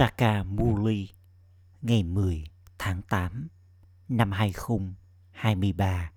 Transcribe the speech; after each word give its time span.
Sakamuli, 0.00 1.08
ngày 1.82 2.02
10 2.02 2.44
tháng 2.78 3.02
8 3.02 3.48
năm 4.08 4.32
2023. 4.32 6.12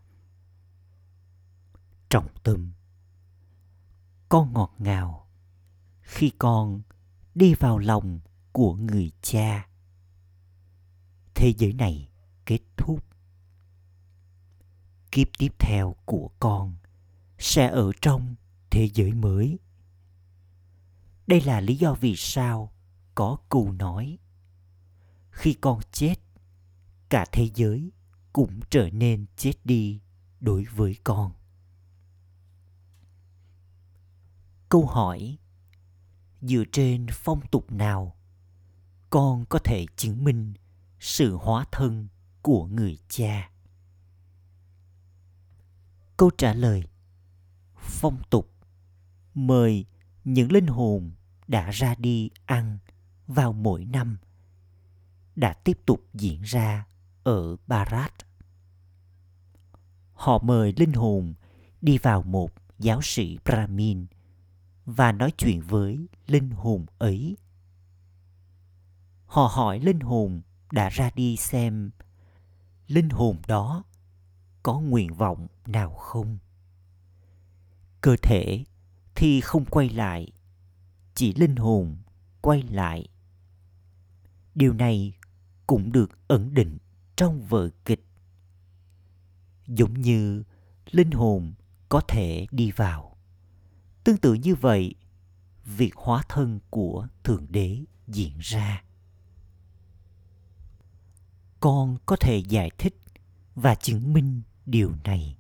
Trọng 2.10 2.28
tâm 2.44 2.72
Con 4.30 4.54
ngọt 4.54 4.76
ngào 4.78 5.28
khi 6.02 6.32
con 6.40 6.82
đi 7.36 7.54
vào 7.54 7.78
lòng 7.78 8.20
của 8.52 8.76
người 8.76 9.12
cha. 9.22 9.68
Thế 11.36 11.54
giới 11.58 11.74
này 11.74 12.10
kết 12.46 12.62
thúc. 12.78 13.06
Kiếp 15.12 15.28
tiếp 15.38 15.54
theo 15.60 15.96
của 16.06 16.30
con 16.40 16.76
sẽ 17.38 17.68
ở 17.68 17.92
trong 18.02 18.36
thế 18.70 18.90
giới 18.94 19.14
mới. 19.14 19.60
Đây 21.28 21.42
là 21.42 21.62
lý 21.62 21.76
do 21.76 21.94
vì 21.94 22.16
sao 22.16 22.74
có 23.16 23.38
câu 23.50 23.72
nói, 23.72 24.20
khi 25.32 25.54
con 25.54 25.80
chết, 25.92 26.16
cả 27.10 27.26
thế 27.32 27.50
giới 27.56 27.92
cũng 28.34 28.60
trở 28.70 28.90
nên 28.90 29.26
chết 29.36 29.54
đi 29.64 30.02
đối 30.40 30.64
với 30.64 30.96
con. 31.04 31.34
Câu 34.70 34.86
hỏi, 34.86 35.38
dựa 36.42 36.64
trên 36.72 37.06
phong 37.12 37.42
tục 37.52 37.72
nào 37.72 38.16
con 39.10 39.46
có 39.50 39.60
thể 39.60 39.86
chứng 39.96 40.24
minh 40.24 40.54
sự 41.00 41.36
hóa 41.36 41.66
thân 41.72 42.08
của 42.42 42.66
người 42.66 42.98
cha? 43.10 43.52
Câu 46.18 46.30
trả 46.38 46.54
lời, 46.54 46.84
phong 47.76 48.22
tục, 48.30 48.52
mời 49.34 49.86
những 50.24 50.52
linh 50.52 50.68
hồn 50.68 51.12
đã 51.48 51.70
ra 51.70 51.96
đi 51.96 52.30
ăn 52.46 52.78
vào 53.34 53.54
mỗi 53.54 53.86
năm 53.86 54.18
đã 55.36 55.54
tiếp 55.54 55.80
tục 55.86 56.02
diễn 56.14 56.42
ra 56.42 56.86
ở 57.24 57.56
Barat. 57.68 58.14
Họ 60.14 60.40
mời 60.44 60.74
linh 60.78 60.94
hồn 60.94 61.34
đi 61.82 61.98
vào 61.98 62.24
một 62.24 62.52
giáo 62.80 63.00
sĩ 63.04 63.38
Brahmin 63.46 64.06
và 64.86 65.12
nói 65.12 65.32
chuyện 65.38 65.62
với 65.62 66.08
linh 66.28 66.50
hồn 66.52 66.86
ấy. 66.98 67.38
Họ 69.26 69.48
hỏi 69.52 69.80
linh 69.80 70.00
hồn 70.00 70.42
đã 70.72 70.90
ra 70.90 71.10
đi 71.16 71.38
xem 71.38 71.92
linh 72.88 73.10
hồn 73.10 73.38
đó 73.48 73.84
có 74.64 74.80
nguyện 74.80 75.14
vọng 75.14 75.48
nào 75.66 75.90
không. 75.90 76.38
Cơ 78.02 78.16
thể 78.22 78.64
thì 79.16 79.42
không 79.42 79.66
quay 79.66 79.90
lại, 79.90 80.32
chỉ 81.16 81.34
linh 81.34 81.56
hồn 81.56 81.98
quay 82.42 82.62
lại. 82.62 83.08
Điều 84.56 84.74
này 84.74 85.14
cũng 85.68 85.92
được 85.92 86.28
ẩn 86.28 86.54
định 86.54 86.78
trong 87.16 87.42
vở 87.42 87.70
kịch. 87.86 88.06
Giống 89.68 89.94
như 89.94 90.44
linh 90.92 91.12
hồn 91.12 91.54
có 91.90 92.02
thể 92.08 92.48
đi 92.52 92.72
vào. 92.72 93.18
Tương 94.04 94.18
tự 94.18 94.34
như 94.34 94.56
vậy, 94.56 94.96
việc 95.66 95.96
hóa 95.96 96.24
thân 96.30 96.60
của 96.70 97.08
Thượng 97.24 97.46
Đế 97.50 97.84
diễn 98.08 98.34
ra. 98.40 98.84
Con 101.60 101.98
có 102.06 102.16
thể 102.16 102.38
giải 102.38 102.72
thích 102.78 102.96
và 103.56 103.76
chứng 103.76 104.14
minh 104.14 104.42
điều 104.66 104.92
này 105.04 105.38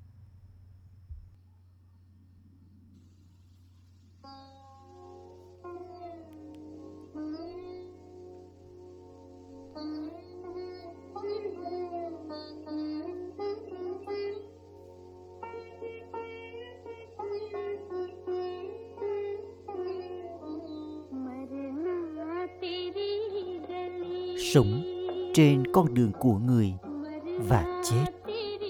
sống 24.53 24.83
trên 25.33 25.63
con 25.73 25.93
đường 25.93 26.11
của 26.19 26.37
người 26.37 26.73
và 27.39 27.81
chết 27.83 28.05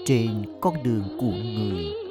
trên 0.06 0.30
con 0.60 0.82
đường 0.82 1.02
của 1.20 1.32
người. 1.44 2.03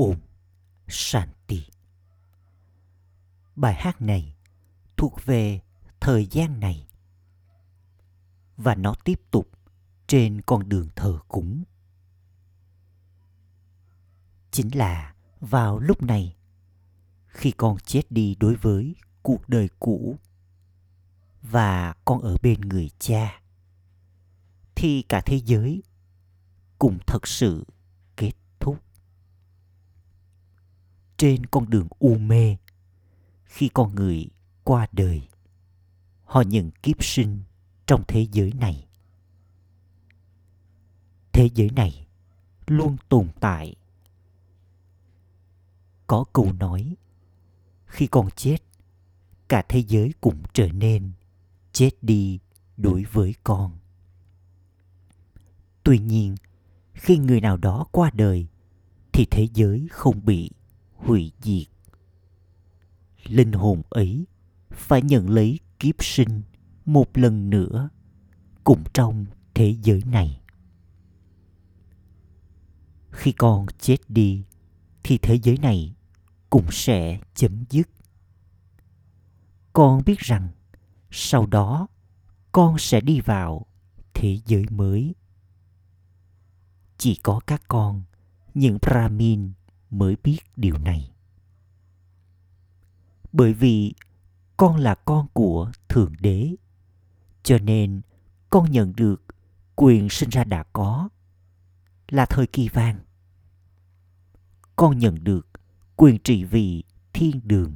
Om 0.00 0.16
Shanti. 0.88 1.66
Bài 3.56 3.74
hát 3.74 4.02
này 4.02 4.36
thuộc 4.96 5.24
về 5.24 5.60
thời 6.00 6.26
gian 6.26 6.60
này 6.60 6.88
và 8.56 8.74
nó 8.74 8.94
tiếp 9.04 9.20
tục 9.30 9.50
trên 10.06 10.40
con 10.40 10.68
đường 10.68 10.88
thờ 10.96 11.18
cúng. 11.28 11.64
Chính 14.50 14.76
là 14.76 15.14
vào 15.40 15.78
lúc 15.78 16.02
này, 16.02 16.36
khi 17.26 17.50
con 17.50 17.78
chết 17.78 18.02
đi 18.10 18.36
đối 18.40 18.54
với 18.54 18.94
cuộc 19.22 19.48
đời 19.48 19.68
cũ 19.80 20.18
và 21.42 21.94
con 22.04 22.20
ở 22.20 22.36
bên 22.42 22.60
người 22.60 22.90
cha, 22.98 23.42
thì 24.74 25.02
cả 25.02 25.20
thế 25.20 25.40
giới 25.44 25.82
cũng 26.78 26.98
thật 27.06 27.28
sự 27.28 27.64
trên 31.20 31.46
con 31.46 31.70
đường 31.70 31.88
u 31.98 32.18
mê. 32.18 32.56
Khi 33.44 33.68
con 33.68 33.94
người 33.94 34.26
qua 34.64 34.86
đời, 34.92 35.28
họ 36.24 36.42
nhận 36.42 36.70
kiếp 36.70 37.04
sinh 37.04 37.42
trong 37.86 38.02
thế 38.08 38.26
giới 38.32 38.52
này. 38.52 38.86
Thế 41.32 41.48
giới 41.54 41.70
này 41.70 42.06
luôn 42.66 42.96
tồn 43.08 43.28
tại. 43.40 43.76
Có 46.06 46.24
câu 46.32 46.52
nói, 46.52 46.96
khi 47.86 48.06
con 48.06 48.28
chết, 48.36 48.58
cả 49.48 49.62
thế 49.68 49.82
giới 49.88 50.12
cũng 50.20 50.42
trở 50.52 50.68
nên 50.68 51.10
chết 51.72 51.90
đi 52.02 52.38
đối 52.76 53.04
với 53.04 53.34
con. 53.44 53.78
Tuy 55.82 55.98
nhiên, 55.98 56.34
khi 56.94 57.18
người 57.18 57.40
nào 57.40 57.56
đó 57.56 57.86
qua 57.92 58.10
đời, 58.14 58.46
thì 59.12 59.26
thế 59.30 59.48
giới 59.54 59.88
không 59.90 60.24
bị 60.24 60.50
hủy 61.00 61.32
diệt. 61.42 61.66
Linh 63.26 63.52
hồn 63.52 63.82
ấy 63.90 64.26
phải 64.70 65.02
nhận 65.02 65.30
lấy 65.30 65.60
kiếp 65.78 65.94
sinh 66.04 66.42
một 66.84 67.18
lần 67.18 67.50
nữa 67.50 67.88
cùng 68.64 68.84
trong 68.92 69.26
thế 69.54 69.76
giới 69.82 70.02
này. 70.06 70.40
Khi 73.10 73.32
con 73.32 73.66
chết 73.78 73.96
đi, 74.08 74.44
thì 75.02 75.18
thế 75.18 75.38
giới 75.42 75.58
này 75.58 75.94
cũng 76.50 76.66
sẽ 76.70 77.20
chấm 77.34 77.64
dứt. 77.70 77.88
Con 79.72 80.02
biết 80.06 80.18
rằng 80.18 80.48
sau 81.10 81.46
đó 81.46 81.86
con 82.52 82.78
sẽ 82.78 83.00
đi 83.00 83.20
vào 83.20 83.66
thế 84.14 84.38
giới 84.46 84.64
mới. 84.70 85.14
Chỉ 86.98 87.14
có 87.22 87.40
các 87.46 87.62
con, 87.68 88.02
những 88.54 88.78
brahmin 88.82 89.52
mới 89.90 90.16
biết 90.24 90.38
điều 90.56 90.78
này. 90.78 91.10
Bởi 93.32 93.52
vì 93.52 93.94
con 94.56 94.76
là 94.76 94.94
con 94.94 95.26
của 95.32 95.72
thượng 95.88 96.12
đế, 96.20 96.54
cho 97.42 97.58
nên 97.58 98.00
con 98.50 98.70
nhận 98.70 98.92
được 98.96 99.22
quyền 99.76 100.08
sinh 100.08 100.28
ra 100.28 100.44
đã 100.44 100.64
có 100.72 101.08
là 102.08 102.26
thời 102.26 102.46
kỳ 102.46 102.68
vàng. 102.68 103.00
Con 104.76 104.98
nhận 104.98 105.24
được 105.24 105.48
quyền 105.96 106.18
trị 106.18 106.44
vì 106.44 106.84
thiên 107.12 107.40
đường. 107.44 107.74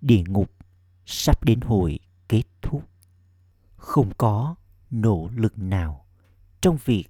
Địa 0.00 0.22
ngục 0.26 0.50
sắp 1.06 1.44
đến 1.44 1.60
hồi 1.60 1.98
kết 2.28 2.42
thúc. 2.62 2.88
Không 3.76 4.12
có 4.18 4.54
nỗ 4.90 5.30
lực 5.34 5.58
nào 5.58 6.06
trong 6.60 6.78
việc 6.84 7.04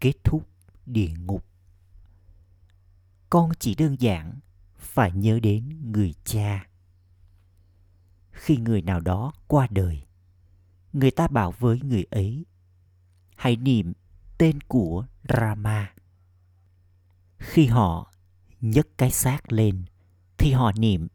kết 0.00 0.12
thúc 0.24 0.48
địa 0.86 1.10
ngục 1.18 1.47
con 3.30 3.50
chỉ 3.58 3.74
đơn 3.74 3.96
giản 4.00 4.38
phải 4.76 5.12
nhớ 5.12 5.40
đến 5.42 5.92
người 5.92 6.14
cha. 6.24 6.66
Khi 8.30 8.56
người 8.56 8.82
nào 8.82 9.00
đó 9.00 9.32
qua 9.46 9.66
đời, 9.70 10.02
người 10.92 11.10
ta 11.10 11.28
bảo 11.28 11.52
với 11.58 11.80
người 11.80 12.04
ấy, 12.10 12.46
hãy 13.36 13.56
niệm 13.56 13.92
tên 14.38 14.60
của 14.60 15.06
rama. 15.28 15.92
Khi 17.38 17.66
họ 17.66 18.12
nhấc 18.60 18.98
cái 18.98 19.10
xác 19.10 19.52
lên, 19.52 19.84
thì 20.38 20.52
họ 20.52 20.72
niệm, 20.72 21.08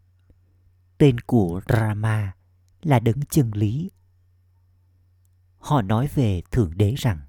tên 0.98 1.19
của 1.19 1.62
rama 1.69 2.36
là 2.81 3.00
đấng 3.00 3.21
chân 3.30 3.51
lý. 3.51 3.92
Họ 5.60 5.81
nói 5.81 6.10
về 6.15 6.42
thượng 6.51 6.77
đế 6.77 6.95
rằng, 6.98 7.19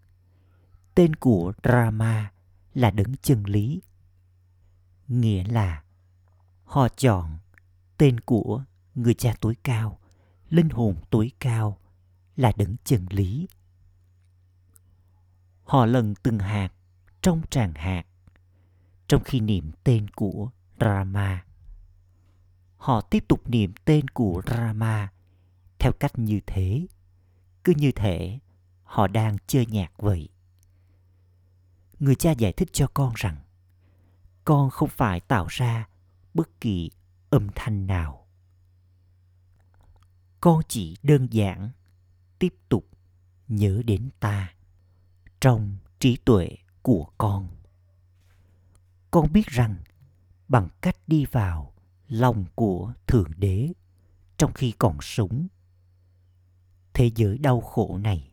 tên 0.95 1.17
của 1.17 1.53
rama 1.65 2.33
là 2.75 2.91
đấng 2.91 3.17
chân 3.17 3.45
lý 3.45 3.83
nghĩa 5.21 5.45
là 5.45 5.83
họ 6.65 6.89
chọn 6.89 7.39
tên 7.99 8.21
của 8.21 8.65
người 8.95 9.15
cha 9.15 9.35
tối 9.41 9.57
cao, 9.63 9.99
linh 10.49 10.69
hồn 10.69 10.97
tối 11.11 11.31
cao 11.41 11.79
là 12.37 12.53
đấng 12.57 12.77
chân 12.85 13.07
lý. 13.11 13.49
Họ 15.65 15.87
lần 15.87 16.15
từng 16.23 16.39
hạt 16.39 16.69
trong 17.23 17.43
tràng 17.51 17.73
hạt, 17.75 18.05
trong 19.09 19.23
khi 19.25 19.41
niệm 19.41 19.71
tên 19.85 20.11
của 20.11 20.51
rama. 20.81 21.45
Họ 22.77 23.01
tiếp 23.01 23.25
tục 23.29 23.51
niệm 23.51 23.73
tên 23.85 24.09
của 24.09 24.43
rama 24.47 25.13
theo 25.79 25.93
cách 25.93 26.19
như 26.19 26.41
thế, 26.47 26.87
cứ 27.65 27.73
như 27.77 27.93
thể 27.93 28.39
họ 28.83 29.07
đang 29.07 29.37
chơi 29.47 29.67
nhạc 29.67 29.93
vậy. 29.99 30.29
Người 32.01 32.15
cha 32.15 32.33
giải 32.33 32.53
thích 32.53 32.69
cho 32.73 32.87
con 32.95 33.13
rằng 33.17 33.37
con 34.45 34.71
không 34.71 34.89
phải 34.89 35.21
tạo 35.21 35.47
ra 35.49 35.89
bất 36.35 36.61
kỳ 36.61 36.91
âm 37.31 37.49
thanh 37.55 37.87
nào. 37.87 38.27
Con 40.41 40.63
chỉ 40.69 40.97
đơn 41.03 41.29
giản 41.31 41.71
tiếp 42.39 42.55
tục 42.69 42.89
nhớ 43.49 43.83
đến 43.85 44.11
ta 44.21 44.55
trong 45.41 45.77
trí 45.99 46.17
tuệ 46.17 46.49
của 46.83 47.07
con. 47.19 47.49
Con 49.11 49.33
biết 49.33 49.47
rằng 49.47 49.77
bằng 50.49 50.69
cách 50.81 50.97
đi 51.07 51.25
vào 51.25 51.75
lòng 52.09 52.45
của 52.55 52.93
thượng 53.07 53.31
đế 53.37 53.73
trong 54.37 54.53
khi 54.53 54.73
còn 54.79 54.99
sống, 55.01 55.49
thế 56.95 57.11
giới 57.15 57.39
đau 57.39 57.61
khổ 57.61 57.99
này 57.99 58.33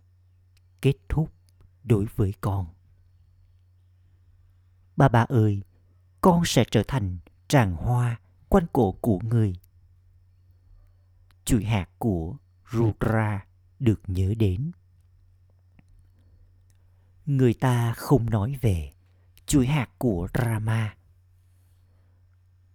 kết 0.81 0.95
thúc 1.09 1.33
đối 1.83 2.05
với 2.05 2.33
con. 2.41 2.67
Ba 4.95 5.07
ba 5.07 5.25
ơi 5.29 5.61
con 6.21 6.45
sẽ 6.45 6.63
trở 6.71 6.83
thành 6.87 7.17
tràng 7.47 7.75
hoa 7.75 8.19
quanh 8.49 8.65
cổ 8.73 8.91
của 8.91 9.19
người. 9.19 9.55
Chuỗi 11.45 11.63
hạt 11.63 11.89
của 11.97 12.37
rudra 12.71 13.45
được 13.79 14.01
nhớ 14.07 14.33
đến. 14.37 14.71
Người 17.25 17.53
ta 17.53 17.93
không 17.93 18.29
nói 18.29 18.55
về 18.61 18.93
chuỗi 19.45 19.67
hạt 19.67 19.89
của 19.97 20.27
rama. 20.33 20.95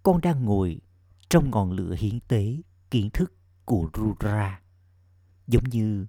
Con 0.02 0.20
đang 0.20 0.44
ngồi 0.44 0.80
trong 1.28 1.50
ngọn 1.50 1.72
lửa 1.72 1.94
hiến 1.98 2.20
tế 2.20 2.56
kiến 2.90 3.10
thức 3.10 3.32
của 3.64 3.90
rudra, 3.94 4.60
giống 5.46 5.64
như 5.64 6.06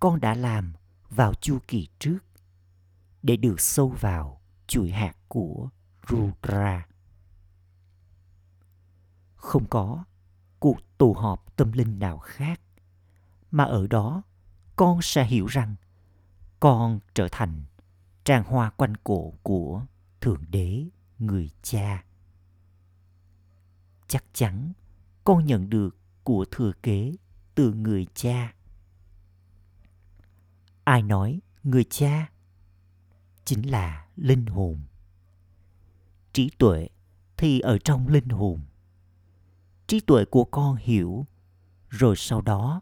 con 0.00 0.20
đã 0.20 0.34
làm 0.34 0.72
vào 1.10 1.34
chu 1.34 1.58
kỳ 1.68 1.88
trước 1.98 2.18
để 3.22 3.36
được 3.36 3.60
sâu 3.60 3.88
vào 3.88 4.40
chuỗi 4.66 4.90
hạt 4.90 5.16
của 5.28 5.68
Rudra. 6.08 6.86
Không 9.34 9.66
có 9.68 10.04
cuộc 10.58 10.78
tụ 10.98 11.14
họp 11.14 11.56
tâm 11.56 11.72
linh 11.72 11.98
nào 11.98 12.18
khác, 12.18 12.60
mà 13.50 13.64
ở 13.64 13.86
đó 13.86 14.22
con 14.76 15.02
sẽ 15.02 15.24
hiểu 15.24 15.46
rằng 15.46 15.74
con 16.60 17.00
trở 17.14 17.28
thành 17.32 17.64
tràng 18.24 18.44
hoa 18.44 18.70
quanh 18.70 18.94
cổ 19.04 19.32
của 19.42 19.86
Thượng 20.20 20.44
Đế, 20.50 20.84
người 21.18 21.50
cha. 21.62 22.04
Chắc 24.08 24.24
chắn 24.32 24.72
con 25.24 25.46
nhận 25.46 25.70
được 25.70 25.96
của 26.24 26.44
thừa 26.50 26.72
kế 26.82 27.12
từ 27.54 27.72
người 27.72 28.06
cha 28.14 28.52
ai 30.86 31.02
nói 31.02 31.40
người 31.62 31.84
cha 31.84 32.30
chính 33.44 33.70
là 33.70 34.06
linh 34.16 34.46
hồn 34.46 34.80
trí 36.36 36.50
tuệ 36.58 36.88
thì 37.36 37.60
ở 37.60 37.78
trong 37.78 38.08
linh 38.08 38.28
hồn. 38.28 38.60
Trí 39.86 40.00
tuệ 40.00 40.24
của 40.24 40.44
con 40.44 40.76
hiểu, 40.76 41.26
rồi 41.88 42.16
sau 42.16 42.40
đó 42.40 42.80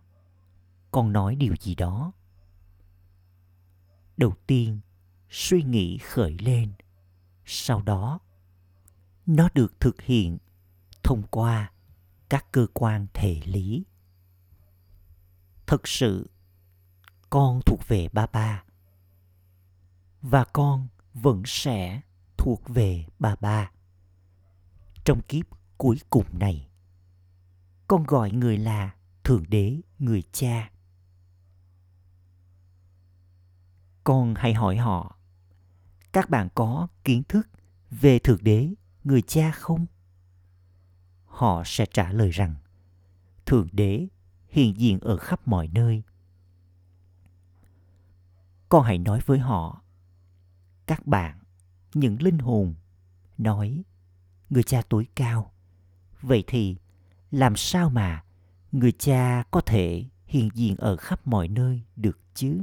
con 0.90 1.12
nói 1.12 1.36
điều 1.36 1.54
gì 1.60 1.74
đó. 1.74 2.12
Đầu 4.16 4.34
tiên, 4.46 4.80
suy 5.30 5.62
nghĩ 5.62 5.98
khởi 5.98 6.36
lên. 6.38 6.72
Sau 7.44 7.82
đó, 7.82 8.18
nó 9.26 9.48
được 9.54 9.80
thực 9.80 10.02
hiện 10.02 10.38
thông 11.02 11.22
qua 11.30 11.72
các 12.28 12.52
cơ 12.52 12.66
quan 12.74 13.06
thể 13.14 13.40
lý. 13.44 13.84
Thực 15.66 15.88
sự, 15.88 16.30
con 17.30 17.60
thuộc 17.66 17.80
về 17.88 18.08
ba 18.12 18.26
ba. 18.26 18.64
Và 20.22 20.44
con 20.44 20.88
vẫn 21.14 21.42
sẽ 21.46 22.00
thuộc 22.44 22.68
về 22.68 23.04
bà 23.18 23.36
ba. 23.40 23.70
Trong 25.04 25.22
kiếp 25.22 25.46
cuối 25.78 26.00
cùng 26.10 26.38
này, 26.38 26.68
con 27.88 28.04
gọi 28.04 28.30
người 28.30 28.58
là 28.58 28.94
thượng 29.24 29.44
đế, 29.48 29.80
người 29.98 30.22
cha. 30.32 30.70
Con 34.04 34.34
hãy 34.34 34.54
hỏi 34.54 34.76
họ, 34.76 35.18
các 36.12 36.30
bạn 36.30 36.48
có 36.54 36.88
kiến 37.04 37.22
thức 37.28 37.48
về 37.90 38.18
thượng 38.18 38.44
đế, 38.44 38.74
người 39.04 39.22
cha 39.22 39.50
không? 39.50 39.86
Họ 41.26 41.62
sẽ 41.66 41.86
trả 41.86 42.12
lời 42.12 42.30
rằng, 42.30 42.54
thượng 43.46 43.68
đế 43.72 44.08
hiện 44.48 44.76
diện 44.76 44.98
ở 45.00 45.16
khắp 45.16 45.48
mọi 45.48 45.68
nơi. 45.68 46.02
Con 48.68 48.84
hãy 48.84 48.98
nói 48.98 49.20
với 49.26 49.38
họ, 49.38 49.82
các 50.86 51.06
bạn 51.06 51.38
những 51.96 52.22
linh 52.22 52.38
hồn, 52.38 52.74
nói, 53.38 53.84
người 54.50 54.62
cha 54.62 54.82
tối 54.88 55.06
cao, 55.14 55.52
vậy 56.20 56.44
thì 56.46 56.76
làm 57.30 57.56
sao 57.56 57.90
mà 57.90 58.24
người 58.72 58.92
cha 58.92 59.44
có 59.50 59.60
thể 59.60 60.04
hiện 60.26 60.48
diện 60.54 60.76
ở 60.76 60.96
khắp 60.96 61.26
mọi 61.26 61.48
nơi 61.48 61.82
được 61.96 62.18
chứ? 62.34 62.62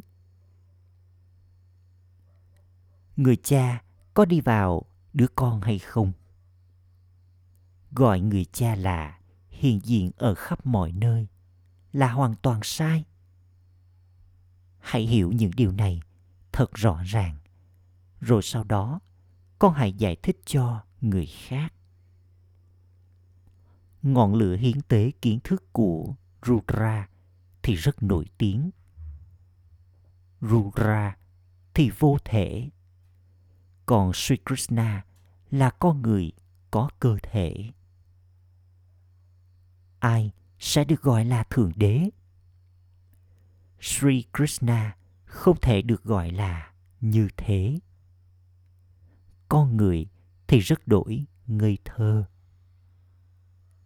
Người 3.16 3.36
cha 3.36 3.84
có 4.14 4.26
đi 4.26 4.42
vào 4.42 4.86
đứa 5.14 5.28
con 5.36 5.62
hay 5.62 5.80
không? 5.80 6.12
Gọi 7.92 8.20
người 8.20 8.46
cha 8.46 8.76
là 8.76 9.20
hiện 9.50 9.80
diện 9.84 10.12
ở 10.18 10.36
khắp 10.36 10.66
mọi 10.66 10.92
nơi, 10.92 11.28
là 11.94 12.12
hoàn 12.12 12.36
toàn 12.36 12.60
sai. 12.64 13.06
Hãy 14.80 15.02
hiểu 15.02 15.32
những 15.32 15.52
điều 15.56 15.72
này 15.72 16.02
thật 16.52 16.74
rõ 16.74 17.04
ràng, 17.06 17.38
rồi 18.20 18.42
sau 18.42 18.64
đó 18.64 19.00
con 19.62 19.74
hãy 19.74 19.94
giải 19.94 20.16
thích 20.16 20.40
cho 20.46 20.84
người 21.02 21.26
khác 21.26 21.74
ngọn 24.02 24.36
lửa 24.36 24.56
hiến 24.56 24.82
tế 24.82 25.12
kiến 25.22 25.40
thức 25.44 25.74
của 25.74 26.16
Rudra 26.46 27.10
thì 27.64 27.76
rất 27.76 28.04
nổi 28.04 28.26
tiếng. 28.38 28.72
Rudra 30.42 31.18
thì 31.74 31.92
vô 32.00 32.18
thể. 32.26 32.70
Còn 33.86 34.14
Sri 34.14 34.36
Krishna 34.46 35.06
là 35.52 35.70
con 35.70 36.02
người 36.02 36.32
có 36.72 36.90
cơ 37.00 37.18
thể. 37.24 37.72
Ai 40.00 40.32
sẽ 40.60 40.84
được 40.84 41.02
gọi 41.02 41.26
là 41.26 41.44
Thượng 41.44 41.72
Đế? 41.76 42.10
Sri 43.82 44.24
Krishna 44.34 44.96
không 45.26 45.58
thể 45.62 45.82
được 45.82 46.04
gọi 46.04 46.32
là 46.32 46.72
như 47.02 47.28
thế 47.38 47.80
con 49.52 49.78
người 49.78 50.08
thì 50.48 50.60
rất 50.60 50.88
đổi 50.88 51.26
ngây 51.48 51.78
thơ. 51.86 52.26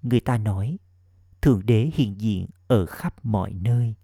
Người 0.01 0.19
ta 0.19 0.37
nói, 0.37 0.77
thượng 1.41 1.65
đế 1.65 1.91
hiện 1.93 2.21
diện 2.21 2.47
ở 2.67 2.85
khắp 2.85 3.25
mọi 3.25 3.53
nơi. 3.53 3.95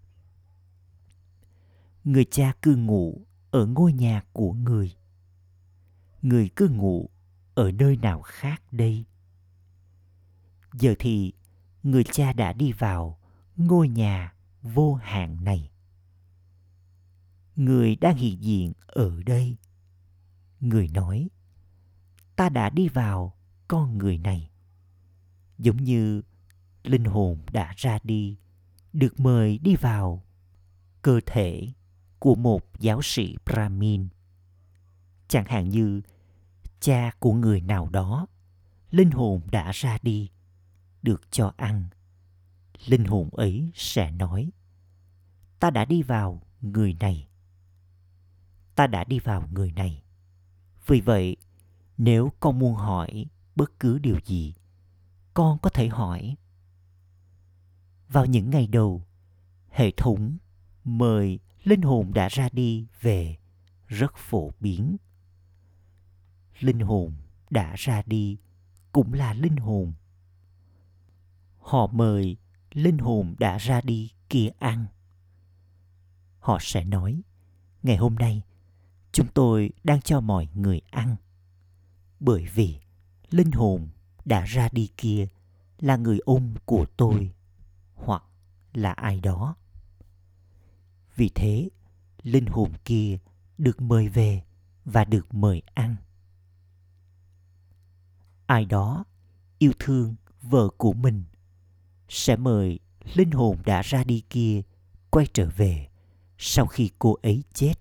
Người 2.03 2.25
cha 2.31 2.53
cư 2.61 2.75
ngụ 2.75 3.25
ở 3.51 3.65
ngôi 3.65 3.93
nhà 3.93 4.23
của 4.33 4.53
người. 4.53 4.95
Người 6.21 6.49
cư 6.49 6.69
ngụ 6.69 7.09
ở 7.55 7.71
nơi 7.71 7.97
nào 7.97 8.21
khác 8.21 8.73
đây? 8.73 9.05
Giờ 10.73 10.95
thì, 10.99 11.33
người 11.83 12.03
cha 12.03 12.33
đã 12.33 12.53
đi 12.53 12.71
vào 12.71 13.19
ngôi 13.55 13.87
nhà 13.87 14.33
vô 14.61 14.93
hạn 14.93 15.43
này. 15.43 15.71
Người 17.55 17.95
đang 17.95 18.17
hiện 18.17 18.43
diện 18.43 18.73
ở 18.87 19.23
đây. 19.23 19.57
Người 20.59 20.87
nói 20.87 21.29
ta 22.41 22.49
đã 22.49 22.69
đi 22.69 22.87
vào 22.87 23.33
con 23.67 23.97
người 23.97 24.17
này. 24.17 24.49
Giống 25.57 25.83
như 25.83 26.21
linh 26.83 27.05
hồn 27.05 27.39
đã 27.51 27.73
ra 27.77 27.99
đi, 28.03 28.37
được 28.93 29.19
mời 29.19 29.57
đi 29.57 29.75
vào 29.75 30.23
cơ 31.01 31.19
thể 31.25 31.67
của 32.19 32.35
một 32.35 32.79
giáo 32.79 33.01
sĩ 33.01 33.37
brahmin. 33.45 34.07
Chẳng 35.27 35.45
hạn 35.45 35.69
như 35.69 36.01
cha 36.79 37.11
của 37.19 37.33
người 37.33 37.61
nào 37.61 37.89
đó, 37.89 38.27
linh 38.91 39.11
hồn 39.11 39.41
đã 39.51 39.71
ra 39.71 39.97
đi, 40.01 40.29
được 41.01 41.31
cho 41.31 41.53
ăn. 41.57 41.85
Linh 42.85 43.05
hồn 43.05 43.29
ấy 43.31 43.71
sẽ 43.75 44.11
nói, 44.11 44.51
ta 45.59 45.69
đã 45.69 45.85
đi 45.85 46.03
vào 46.03 46.41
người 46.61 46.93
này. 46.99 47.27
Ta 48.75 48.87
đã 48.87 49.03
đi 49.03 49.19
vào 49.19 49.47
người 49.51 49.71
này. 49.71 50.03
Vì 50.87 51.01
vậy 51.01 51.37
nếu 52.03 52.31
con 52.39 52.59
muốn 52.59 52.75
hỏi 52.75 53.25
bất 53.55 53.79
cứ 53.79 53.99
điều 53.99 54.19
gì, 54.25 54.53
con 55.33 55.57
có 55.59 55.69
thể 55.69 55.87
hỏi. 55.87 56.35
Vào 58.09 58.25
những 58.25 58.49
ngày 58.49 58.67
đầu, 58.67 59.03
hệ 59.69 59.91
thống 59.97 60.37
mời 60.83 61.39
linh 61.63 61.81
hồn 61.81 62.13
đã 62.13 62.27
ra 62.27 62.49
đi 62.51 62.87
về 63.01 63.37
rất 63.87 64.17
phổ 64.17 64.51
biến. 64.59 64.97
Linh 66.59 66.79
hồn 66.79 67.13
đã 67.49 67.75
ra 67.77 68.01
đi 68.05 68.37
cũng 68.91 69.13
là 69.13 69.33
linh 69.33 69.57
hồn. 69.57 69.93
Họ 71.59 71.87
mời 71.87 72.37
linh 72.73 72.97
hồn 72.97 73.35
đã 73.39 73.57
ra 73.57 73.81
đi 73.81 74.11
kia 74.29 74.49
ăn. 74.59 74.85
Họ 76.39 76.57
sẽ 76.61 76.83
nói, 76.83 77.21
ngày 77.83 77.97
hôm 77.97 78.15
nay, 78.15 78.41
chúng 79.11 79.27
tôi 79.33 79.71
đang 79.83 80.01
cho 80.01 80.21
mọi 80.21 80.47
người 80.55 80.81
ăn 80.91 81.15
bởi 82.21 82.47
vì 82.53 82.79
linh 83.29 83.51
hồn 83.51 83.89
đã 84.25 84.45
ra 84.45 84.69
đi 84.71 84.89
kia 84.97 85.27
là 85.79 85.95
người 85.95 86.19
ôm 86.19 86.53
của 86.65 86.85
tôi 86.97 87.31
hoặc 87.95 88.23
là 88.73 88.91
ai 88.91 89.19
đó. 89.19 89.55
Vì 91.15 91.29
thế, 91.35 91.69
linh 92.23 92.45
hồn 92.45 92.71
kia 92.85 93.17
được 93.57 93.81
mời 93.81 94.09
về 94.09 94.43
và 94.85 95.05
được 95.05 95.33
mời 95.33 95.61
ăn. 95.73 95.95
Ai 98.45 98.65
đó 98.65 99.05
yêu 99.57 99.71
thương 99.79 100.15
vợ 100.41 100.69
của 100.77 100.93
mình 100.93 101.23
sẽ 102.09 102.35
mời 102.35 102.79
linh 103.13 103.31
hồn 103.31 103.57
đã 103.65 103.81
ra 103.81 104.03
đi 104.03 104.23
kia 104.29 104.61
quay 105.09 105.25
trở 105.33 105.49
về 105.57 105.87
sau 106.37 106.65
khi 106.65 106.91
cô 106.99 107.17
ấy 107.23 107.43
chết. 107.53 107.73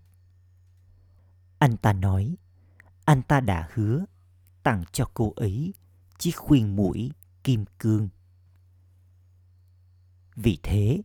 Anh 1.59 1.77
ta 1.77 1.93
nói, 1.93 2.37
anh 3.05 3.23
ta 3.23 3.41
đã 3.41 3.69
hứa 3.73 4.05
tặng 4.63 4.85
cho 4.93 5.11
cô 5.15 5.33
ấy 5.37 5.75
chiếc 6.19 6.37
khuyên 6.37 6.77
mũi 6.77 7.13
kim 7.45 7.65
cương. 7.79 8.09
Vì 10.37 10.59
thế, 10.63 11.03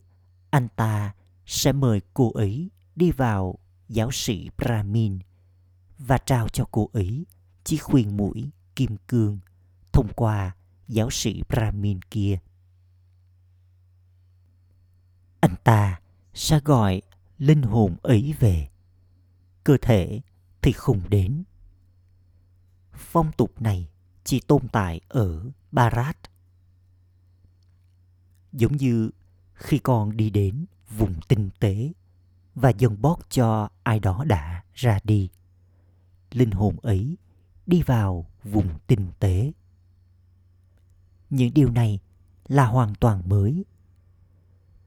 anh 0.49 0.67
ta 0.75 1.13
sẽ 1.45 1.71
mời 1.71 2.01
cô 2.13 2.31
ấy 2.31 2.69
đi 2.95 3.11
vào 3.11 3.59
giáo 3.89 4.11
sĩ 4.11 4.49
brahmin 4.57 5.19
và 5.97 6.17
trao 6.17 6.49
cho 6.49 6.65
cô 6.71 6.89
ấy 6.93 7.25
chiếc 7.63 7.77
khuyên 7.77 8.17
mũi 8.17 8.49
kim 8.75 8.97
cương 9.07 9.39
thông 9.93 10.07
qua 10.15 10.55
giáo 10.87 11.09
sĩ 11.11 11.43
brahmin 11.49 12.01
kia. 12.01 12.39
Anh 15.39 15.55
ta 15.63 16.01
sẽ 16.33 16.59
gọi 16.59 17.01
linh 17.37 17.61
hồn 17.61 17.95
ấy 18.01 18.35
về. 18.39 18.69
Cơ 19.63 19.77
thể 19.81 20.21
thì 20.61 20.71
không 20.71 21.09
đến 21.09 21.43
phong 22.97 23.31
tục 23.31 23.61
này 23.61 23.89
chỉ 24.23 24.39
tồn 24.39 24.67
tại 24.67 25.01
ở 25.07 25.51
barat. 25.71 26.17
Giống 28.51 28.77
như 28.77 29.09
khi 29.53 29.79
con 29.79 30.17
đi 30.17 30.29
đến 30.29 30.65
vùng 30.89 31.15
tinh 31.27 31.49
tế 31.59 31.91
và 32.55 32.69
dâng 32.69 33.01
bót 33.01 33.17
cho 33.29 33.69
ai 33.83 33.99
đó 33.99 34.23
đã 34.23 34.63
ra 34.73 34.99
đi, 35.03 35.29
linh 36.31 36.51
hồn 36.51 36.75
ấy 36.81 37.17
đi 37.65 37.81
vào 37.81 38.25
vùng 38.43 38.69
tinh 38.87 39.11
tế. 39.19 39.51
Những 41.29 41.53
điều 41.53 41.71
này 41.71 41.99
là 42.47 42.65
hoàn 42.65 42.95
toàn 42.95 43.29
mới, 43.29 43.65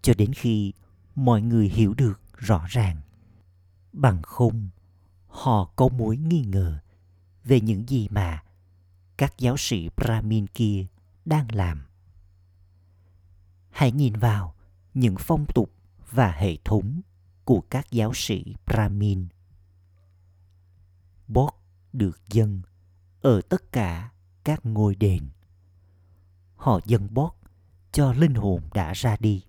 cho 0.02 0.14
đến 0.18 0.32
khi 0.32 0.72
mọi 1.14 1.42
người 1.42 1.68
hiểu 1.68 1.94
được 1.94 2.20
rõ 2.38 2.66
ràng. 2.68 3.00
Bằng 3.92 4.22
không, 4.22 4.68
họ 5.26 5.64
có 5.76 5.88
mối 5.88 6.16
nghi 6.16 6.44
ngờ 6.44 6.78
về 7.48 7.60
những 7.60 7.88
gì 7.88 8.08
mà 8.10 8.42
các 9.16 9.38
giáo 9.38 9.56
sĩ 9.56 9.88
brahmin 9.96 10.46
kia 10.46 10.86
đang 11.24 11.46
làm. 11.52 11.86
Hãy 13.70 13.92
nhìn 13.92 14.12
vào 14.12 14.54
những 14.94 15.14
phong 15.18 15.46
tục 15.54 15.72
và 16.10 16.32
hệ 16.32 16.56
thống 16.64 17.00
của 17.44 17.60
các 17.70 17.90
giáo 17.90 18.12
sĩ 18.14 18.54
brahmin. 18.66 19.28
Bót 21.28 21.50
được 21.92 22.20
dân 22.28 22.62
ở 23.20 23.40
tất 23.48 23.72
cả 23.72 24.10
các 24.44 24.66
ngôi 24.66 24.94
đền. 24.94 25.28
Họ 26.56 26.80
dâng 26.84 27.08
bót 27.14 27.32
cho 27.92 28.12
linh 28.12 28.34
hồn 28.34 28.62
đã 28.74 28.92
ra 28.92 29.16
đi. 29.20 29.44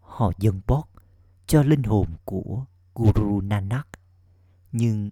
Họ 0.00 0.32
dâng 0.38 0.60
bót 0.66 0.84
cho 1.46 1.62
linh 1.62 1.82
hồn 1.82 2.06
của 2.24 2.64
Guru 2.94 3.40
Nanak. 3.40 3.88
Nhưng 4.72 5.10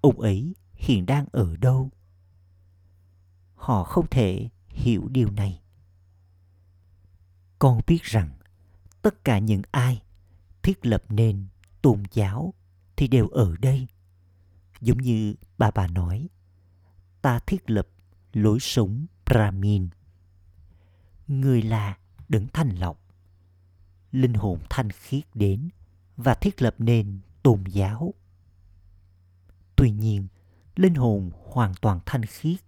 ông 0.00 0.20
ấy 0.20 0.54
hiện 0.82 1.06
đang 1.06 1.26
ở 1.32 1.56
đâu? 1.56 1.90
Họ 3.54 3.84
không 3.84 4.06
thể 4.10 4.48
hiểu 4.68 5.08
điều 5.08 5.30
này. 5.30 5.62
Con 7.58 7.80
biết 7.86 8.02
rằng 8.02 8.30
tất 9.02 9.24
cả 9.24 9.38
những 9.38 9.62
ai 9.70 10.02
thiết 10.62 10.86
lập 10.86 11.04
nên 11.08 11.46
tôn 11.82 12.02
giáo 12.12 12.54
thì 12.96 13.08
đều 13.08 13.28
ở 13.28 13.56
đây. 13.60 13.86
Giống 14.80 14.98
như 14.98 15.34
bà 15.58 15.70
bà 15.70 15.86
nói, 15.86 16.28
ta 17.22 17.38
thiết 17.38 17.70
lập 17.70 17.88
lối 18.32 18.60
sống 18.60 19.06
Brahmin. 19.26 19.88
Người 21.28 21.62
là 21.62 21.98
đấng 22.28 22.46
thanh 22.52 22.68
lọc 22.68 23.02
linh 24.12 24.34
hồn 24.34 24.58
thanh 24.70 24.90
khiết 24.90 25.24
đến 25.34 25.68
và 26.16 26.34
thiết 26.34 26.62
lập 26.62 26.74
nên 26.78 27.20
tôn 27.42 27.64
giáo. 27.64 28.14
Tuy 29.76 29.90
nhiên, 29.90 30.26
linh 30.76 30.94
hồn 30.94 31.30
hoàn 31.34 31.74
toàn 31.80 32.00
thanh 32.06 32.24
khiết, 32.24 32.60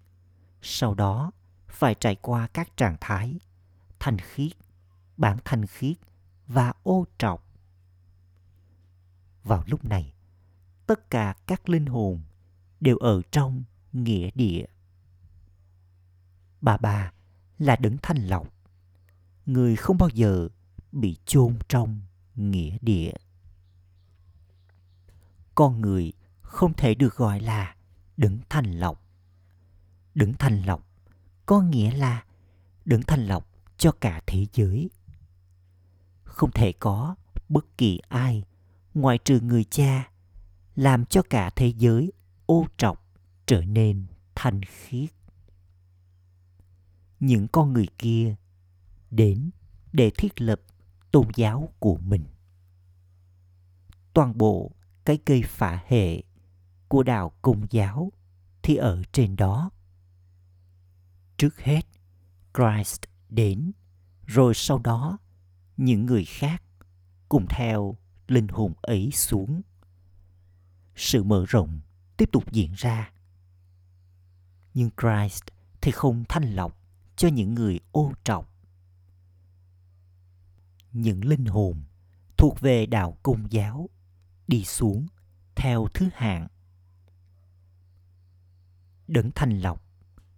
sau 0.63 0.95
đó 0.95 1.33
phải 1.69 1.95
trải 1.95 2.15
qua 2.15 2.47
các 2.47 2.77
trạng 2.77 2.97
thái 3.01 3.39
thanh 4.01 4.19
khiết, 4.19 4.53
bản 5.17 5.39
thanh 5.45 5.67
khiết 5.67 5.97
và 6.47 6.73
ô 6.83 7.07
trọc. 7.19 7.47
Vào 9.45 9.65
lúc 9.67 9.85
này, 9.85 10.13
tất 10.87 11.11
cả 11.11 11.35
các 11.47 11.69
linh 11.69 11.87
hồn 11.87 12.23
đều 12.81 12.97
ở 12.97 13.23
trong 13.31 13.63
nghĩa 13.93 14.31
địa. 14.35 14.65
Bà 16.61 16.77
bà 16.77 17.13
là 17.59 17.77
đấng 17.77 17.97
thanh 18.03 18.19
lọc, 18.19 18.49
người 19.47 19.77
không 19.77 19.99
bao 19.99 20.09
giờ 20.09 20.49
bị 20.93 21.17
chôn 21.27 21.59
trong 21.69 22.01
nghĩa 22.35 22.79
địa 22.81 23.13
con 25.55 25.81
người 25.81 26.13
không 26.43 26.73
thể 26.75 26.95
được 26.95 27.17
gọi 27.17 27.41
là 27.41 27.75
đứng 28.17 28.39
thành 28.49 28.73
lọc. 28.73 29.03
Đứng 30.15 30.35
thành 30.35 30.63
lọc 30.63 30.87
có 31.47 31.61
nghĩa 31.61 31.91
là 31.91 32.25
đứng 32.85 33.03
thành 33.03 33.27
lọc 33.27 33.49
cho 33.77 33.93
cả 33.93 34.23
thế 34.27 34.47
giới. 34.53 34.91
Không 36.25 36.51
thể 36.51 36.73
có 36.73 37.17
bất 37.49 37.79
kỳ 37.79 38.01
ai 38.09 38.45
ngoại 38.95 39.19
trừ 39.19 39.41
người 39.41 39.65
cha 39.65 40.11
làm 40.75 41.05
cho 41.05 41.23
cả 41.31 41.51
thế 41.51 41.73
giới 41.77 42.13
ô 42.47 42.67
trọc 42.77 43.05
trở 43.47 43.65
nên 43.65 44.07
thanh 44.35 44.61
khiết. 44.63 45.11
Những 47.21 47.49
con 47.49 47.73
người 47.73 47.87
kia 47.99 48.35
đến 49.11 49.51
để 49.93 50.11
thiết 50.11 50.41
lập 50.41 50.61
tôn 51.11 51.29
giáo 51.37 51.69
của 51.79 51.97
mình. 51.97 52.25
Toàn 54.13 54.39
bộ 54.39 54.71
cái 55.05 55.19
cây 55.25 55.43
phả 55.43 55.83
hệ 55.87 56.23
của 56.89 57.03
đạo 57.03 57.33
công 57.43 57.67
giáo 57.71 58.13
thì 58.63 58.77
ở 58.77 59.03
trên 59.13 59.37
đó. 59.37 59.71
Trước 61.37 61.61
hết, 61.61 61.83
christ 62.55 63.01
đến, 63.29 63.73
rồi 64.27 64.55
sau 64.55 64.79
đó, 64.79 65.19
những 65.77 66.07
người 66.07 66.25
khác 66.25 66.63
cùng 67.29 67.47
theo 67.49 67.97
linh 68.29 68.49
hồn 68.49 68.73
ấy 68.83 69.11
xuống. 69.13 69.63
Sự 70.97 71.23
mở 71.23 71.45
rộng 71.49 71.81
tiếp 72.17 72.29
tục 72.33 72.53
diễn 72.53 72.73
ra. 72.77 73.13
Nhưng 74.75 74.91
christ 75.01 75.43
thì 75.81 75.91
không 75.91 76.25
thanh 76.29 76.55
lọc 76.55 76.79
cho 77.17 77.29
những 77.29 77.55
người 77.55 77.81
ô 77.93 78.13
trọng. 78.25 78.45
những 80.95 81.25
linh 81.25 81.45
hồn 81.45 81.83
thuộc 82.37 82.61
về 82.61 82.87
đạo 82.87 83.19
công 83.23 83.53
giáo 83.53 83.89
đi 84.47 84.65
xuống 84.65 85.07
theo 85.55 85.87
thứ 85.95 86.09
hạng 86.15 86.49
đấng 89.09 89.31
thanh 89.35 89.59
lọc 89.61 89.83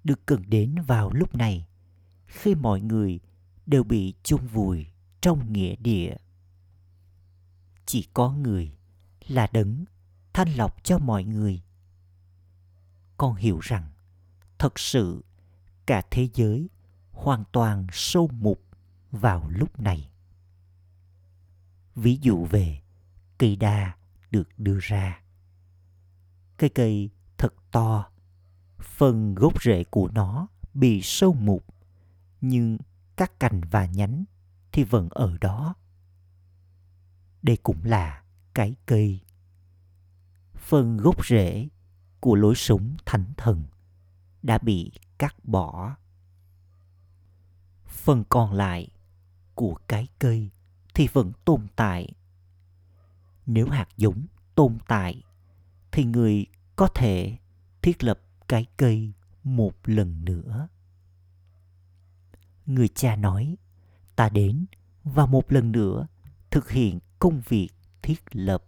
được 0.05 0.27
cần 0.27 0.43
đến 0.47 0.75
vào 0.87 1.11
lúc 1.13 1.35
này, 1.35 1.67
khi 2.27 2.55
mọi 2.55 2.81
người 2.81 3.21
đều 3.67 3.85
bị 3.85 4.15
chôn 4.23 4.47
vùi 4.47 4.87
trong 5.21 5.53
nghĩa 5.53 5.77
địa. 5.77 6.17
Chỉ 7.87 8.09
có 8.15 8.33
người 8.33 8.77
là 9.29 9.47
đấng 9.53 9.85
thanh 10.33 10.49
lọc 10.49 10.85
cho 10.85 10.99
mọi 10.99 11.25
người. 11.25 11.63
Con 13.17 13.35
hiểu 13.35 13.59
rằng 13.63 13.91
thật 14.59 14.79
sự 14.79 15.25
cả 15.87 16.03
thế 16.11 16.29
giới 16.35 16.69
hoàn 17.11 17.45
toàn 17.53 17.87
sâu 17.93 18.31
mục 18.33 18.63
vào 19.11 19.49
lúc 19.49 19.81
này. 19.81 20.11
Ví 21.95 22.19
dụ 22.23 22.45
về 22.45 22.81
cây 23.39 23.57
đa 23.57 23.97
được 24.31 24.49
đưa 24.59 24.79
ra. 24.83 25.23
Cây 26.57 26.71
cây 26.71 27.11
thật 27.39 27.55
to 27.71 28.11
phần 28.87 29.35
gốc 29.35 29.63
rễ 29.63 29.85
của 29.85 30.09
nó 30.13 30.49
bị 30.75 31.01
sâu 31.03 31.33
mục, 31.33 31.65
nhưng 32.41 32.79
các 33.17 33.41
cành 33.41 33.61
và 33.71 33.87
nhánh 33.87 34.25
thì 34.73 34.85
vẫn 34.85 35.09
ở 35.11 35.39
đó. 35.41 35.75
Đây 37.43 37.57
cũng 37.63 37.85
là 37.85 38.23
cái 38.55 38.75
cây. 38.87 39.21
Phần 40.55 40.97
gốc 40.97 41.27
rễ 41.27 41.69
của 42.21 42.35
lối 42.35 42.55
sống 42.55 42.97
thánh 43.07 43.25
thần 43.37 43.65
đã 44.43 44.59
bị 44.59 44.93
cắt 45.19 45.45
bỏ. 45.45 45.97
Phần 47.87 48.25
còn 48.29 48.53
lại 48.53 48.89
của 49.55 49.79
cái 49.89 50.09
cây 50.19 50.51
thì 50.95 51.09
vẫn 51.13 51.33
tồn 51.45 51.67
tại. 51.77 52.13
Nếu 53.47 53.69
hạt 53.69 53.89
giống 53.97 54.27
tồn 54.55 54.79
tại 54.89 55.23
thì 55.93 56.05
người 56.05 56.47
có 56.77 56.89
thể 56.95 57.39
thiết 57.83 58.05
lập 58.05 58.21
cái 58.49 58.67
cây 58.77 59.13
một 59.45 59.75
lần 59.85 60.25
nữa. 60.25 60.69
Người 62.67 62.89
cha 62.89 63.17
nói, 63.17 63.57
ta 64.17 64.29
đến 64.29 64.67
và 65.05 65.27
một 65.27 65.53
lần 65.53 65.73
nữa 65.73 66.07
thực 66.51 66.71
hiện 66.71 67.01
công 67.19 67.43
việc 67.49 67.69
thiết 68.03 68.23
lập. 68.33 68.65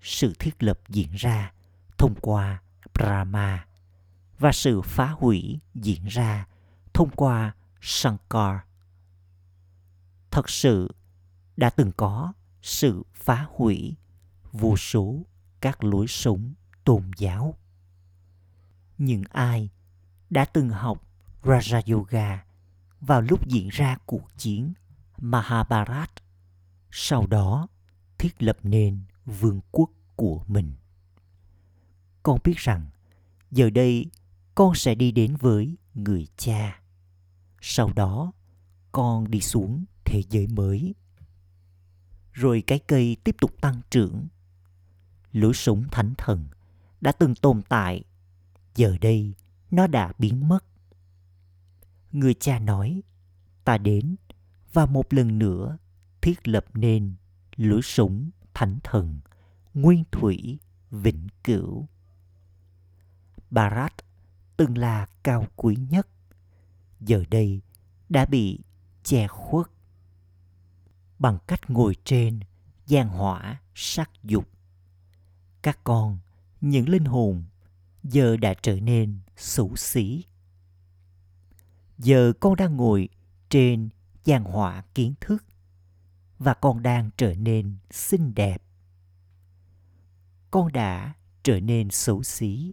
Sự 0.00 0.34
thiết 0.38 0.62
lập 0.62 0.80
diễn 0.88 1.12
ra 1.12 1.52
thông 1.98 2.14
qua 2.20 2.62
brahma 2.94 3.66
và 4.38 4.52
sự 4.52 4.80
phá 4.82 5.06
hủy 5.06 5.60
diễn 5.74 6.04
ra 6.04 6.46
thông 6.92 7.10
qua 7.10 7.54
sankar 7.80 8.56
thật 10.30 10.50
sự 10.50 10.94
đã 11.56 11.70
từng 11.70 11.92
có 11.96 12.32
sự 12.62 13.02
phá 13.14 13.46
hủy 13.50 13.96
vô 14.52 14.76
số 14.76 15.26
các 15.60 15.84
lối 15.84 16.06
sống 16.08 16.54
tôn 16.84 17.10
giáo 17.16 17.54
những 19.00 19.22
ai 19.30 19.70
đã 20.30 20.44
từng 20.44 20.68
học 20.68 21.06
raja 21.42 21.94
yoga 21.94 22.44
vào 23.00 23.20
lúc 23.20 23.46
diễn 23.46 23.68
ra 23.68 23.96
cuộc 24.06 24.28
chiến 24.36 24.72
mahabharat 25.18 26.10
sau 26.90 27.26
đó 27.26 27.68
thiết 28.18 28.42
lập 28.42 28.58
nên 28.62 29.00
vương 29.26 29.60
quốc 29.70 29.90
của 30.16 30.44
mình. 30.46 30.72
Con 32.22 32.38
biết 32.44 32.56
rằng 32.56 32.86
giờ 33.50 33.70
đây 33.70 34.06
con 34.54 34.74
sẽ 34.74 34.94
đi 34.94 35.12
đến 35.12 35.36
với 35.36 35.76
người 35.94 36.26
cha. 36.36 36.80
Sau 37.60 37.92
đó 37.92 38.32
con 38.92 39.30
đi 39.30 39.40
xuống 39.40 39.84
thế 40.04 40.22
giới 40.30 40.46
mới. 40.46 40.94
Rồi 42.32 42.62
cái 42.66 42.78
cây 42.78 43.16
tiếp 43.24 43.36
tục 43.40 43.60
tăng 43.60 43.80
trưởng. 43.90 44.26
Lối 45.32 45.54
sống 45.54 45.84
thánh 45.90 46.14
thần 46.18 46.44
đã 47.00 47.12
từng 47.12 47.34
tồn 47.34 47.62
tại 47.62 48.04
giờ 48.74 48.96
đây, 49.00 49.34
nó 49.70 49.86
đã 49.86 50.12
biến 50.18 50.48
mất. 50.48 50.64
Người 52.12 52.34
cha 52.34 52.58
nói, 52.58 53.02
ta 53.64 53.78
đến 53.78 54.16
và 54.72 54.86
một 54.86 55.12
lần 55.12 55.38
nữa 55.38 55.78
thiết 56.20 56.48
lập 56.48 56.64
nên 56.74 57.14
lưỡi 57.56 57.82
súng 57.82 58.30
thánh 58.54 58.78
thần, 58.84 59.20
nguyên 59.74 60.04
thủy, 60.12 60.58
vĩnh 60.90 61.26
cửu. 61.44 61.88
Barat 63.50 63.92
từng 64.56 64.78
là 64.78 65.06
cao 65.22 65.46
quý 65.56 65.76
nhất, 65.90 66.08
giờ 67.00 67.24
đây 67.30 67.60
đã 68.08 68.26
bị 68.26 68.58
che 69.02 69.26
khuất 69.28 69.66
bằng 71.18 71.38
cách 71.46 71.70
ngồi 71.70 71.96
trên 72.04 72.40
gian 72.86 73.08
hỏa 73.08 73.60
sắc 73.74 74.10
dục. 74.22 74.48
Các 75.62 75.78
con, 75.84 76.18
những 76.60 76.88
linh 76.88 77.04
hồn 77.04 77.44
giờ 78.02 78.36
đã 78.36 78.54
trở 78.62 78.80
nên 78.80 79.18
xấu 79.36 79.76
xí. 79.76 80.24
Giờ 81.98 82.32
con 82.40 82.56
đang 82.56 82.76
ngồi 82.76 83.08
trên 83.48 83.88
giàn 84.24 84.44
họa 84.44 84.84
kiến 84.94 85.14
thức 85.20 85.44
và 86.38 86.54
con 86.54 86.82
đang 86.82 87.10
trở 87.16 87.34
nên 87.34 87.76
xinh 87.90 88.34
đẹp. 88.34 88.62
Con 90.50 90.72
đã 90.72 91.14
trở 91.42 91.60
nên 91.60 91.90
xấu 91.90 92.22
xí. 92.22 92.72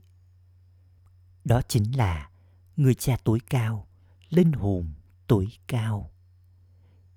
Đó 1.45 1.61
chính 1.67 1.97
là 1.97 2.29
người 2.77 2.93
cha 2.93 3.17
tối 3.23 3.39
cao, 3.49 3.87
linh 4.29 4.51
hồn 4.51 4.93
tối 5.27 5.47
cao. 5.67 6.11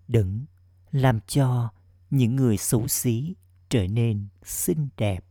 Đấng 0.08 0.44
làm 0.90 1.20
cho 1.26 1.72
những 2.10 2.36
người 2.36 2.56
xấu 2.56 2.88
xí 2.88 3.34
trở 3.68 3.86
nên 3.86 4.28
xinh 4.42 4.88
đẹp 4.96 5.24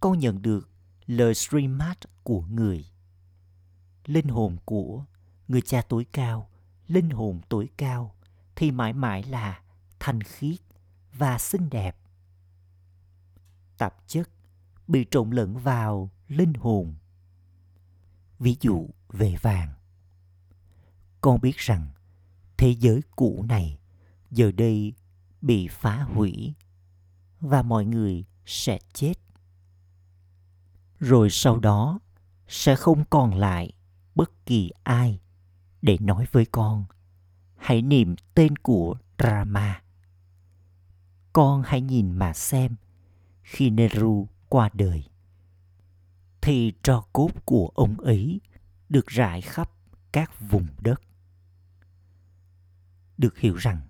con 0.00 0.18
nhận 0.18 0.42
được 0.42 0.70
lời 1.06 1.34
streamat 1.34 1.98
của 2.22 2.40
người. 2.40 2.84
Linh 4.06 4.28
hồn 4.28 4.56
của 4.64 5.04
người 5.48 5.60
cha 5.60 5.82
tối 5.82 6.06
cao, 6.12 6.50
linh 6.86 7.10
hồn 7.10 7.40
tối 7.48 7.68
cao 7.76 8.14
thì 8.56 8.70
mãi 8.70 8.92
mãi 8.92 9.22
là 9.22 9.62
thanh 10.00 10.22
khiết 10.22 10.60
và 11.12 11.38
xinh 11.38 11.70
đẹp. 11.70 11.96
Tạp 13.78 13.94
chất 14.06 14.30
bị 14.88 15.06
trộn 15.10 15.30
lẫn 15.30 15.56
vào 15.56 16.10
linh 16.28 16.54
hồn. 16.54 16.94
Ví 18.38 18.56
dụ 18.60 18.88
về 19.08 19.36
vàng. 19.42 19.74
Con 21.20 21.40
biết 21.40 21.56
rằng 21.56 21.88
thế 22.56 22.70
giới 22.70 23.00
cũ 23.16 23.44
này 23.48 23.78
giờ 24.30 24.52
đây 24.52 24.92
bị 25.42 25.68
phá 25.68 26.02
hủy 26.02 26.54
và 27.40 27.62
mọi 27.62 27.84
người 27.84 28.24
sẽ 28.46 28.78
chết 28.92 29.14
rồi 30.98 31.30
sau 31.30 31.58
đó 31.58 31.98
sẽ 32.48 32.76
không 32.76 33.04
còn 33.10 33.34
lại 33.34 33.72
bất 34.14 34.46
kỳ 34.46 34.70
ai 34.82 35.20
để 35.82 35.98
nói 36.00 36.26
với 36.32 36.46
con 36.46 36.84
hãy 37.56 37.82
niệm 37.82 38.14
tên 38.34 38.56
của 38.56 38.96
Rama. 39.18 39.82
Con 41.32 41.62
hãy 41.66 41.80
nhìn 41.80 42.12
mà 42.12 42.32
xem, 42.32 42.76
khi 43.42 43.70
neru 43.70 44.28
qua 44.48 44.70
đời, 44.72 45.04
thì 46.40 46.72
tro 46.82 47.04
cốt 47.12 47.30
của 47.44 47.70
ông 47.74 48.00
ấy 48.00 48.40
được 48.88 49.06
rải 49.06 49.40
khắp 49.40 49.70
các 50.12 50.40
vùng 50.40 50.66
đất. 50.80 51.00
Được 53.18 53.38
hiểu 53.38 53.54
rằng 53.54 53.80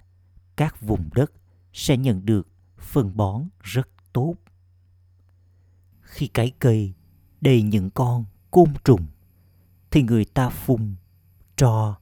các 0.57 0.81
vùng 0.81 1.09
đất 1.14 1.33
sẽ 1.73 1.97
nhận 1.97 2.27
được 2.27 2.49
phân 2.79 3.16
bón 3.16 3.49
rất 3.62 3.88
tốt. 4.12 4.35
Khi 6.09 6.27
cái 6.27 6.53
cây 6.59 6.94
đầy 7.40 7.62
những 7.62 7.90
con 7.90 8.25
côn 8.51 8.73
trùng 8.85 9.07
thì 9.90 10.03
người 10.03 10.25
ta 10.25 10.49
phun 10.49 10.94
tro 11.57 11.99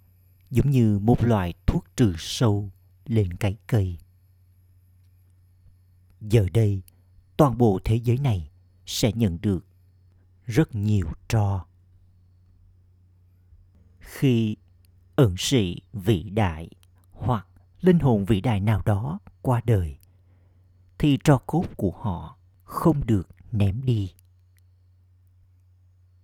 giống 0.51 0.71
như 0.71 0.99
một 0.99 1.25
loại 1.25 1.55
thuốc 1.67 1.85
trừ 1.97 2.15
sâu 2.19 2.71
lên 3.07 3.37
cái 3.37 3.57
cây. 3.67 3.99
Giờ 6.21 6.47
đây, 6.53 6.83
toàn 7.37 7.59
bộ 7.59 7.79
thế 7.85 7.97
giới 7.97 8.19
này 8.19 8.51
sẽ 8.87 9.13
nhận 9.13 9.39
được 9.41 9.67
rất 10.45 10.75
nhiều 10.75 11.07
tro. 11.29 11.67
Khi 14.01 14.57
ẩn 15.17 15.35
sĩ 15.39 15.81
vĩ 15.93 16.31
đại 16.31 16.69
hoặc 17.13 17.47
linh 17.81 17.99
hồn 17.99 18.25
vĩ 18.25 18.41
đại 18.41 18.61
nào 18.61 18.83
đó 18.85 19.19
qua 19.43 19.61
đời, 19.65 19.99
thì 20.99 21.19
tro 21.25 21.39
cốt 21.39 21.65
của 21.77 21.93
họ 21.93 22.39
không 22.65 23.07
được 23.07 23.36
ném 23.53 23.85
đi. 23.85 24.15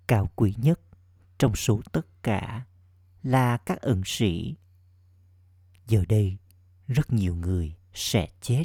Cao 0.06 0.30
quý 0.36 0.54
nhất 0.58 0.80
trong 1.38 1.56
số 1.56 1.80
tất 1.92 2.06
cả 2.22 2.66
là 3.22 3.56
các 3.56 3.80
ẩn 3.80 4.02
sĩ. 4.04 4.56
Giờ 5.86 6.04
đây, 6.08 6.38
rất 6.88 7.12
nhiều 7.12 7.34
người 7.34 7.76
sẽ 7.94 8.28
chết. 8.40 8.64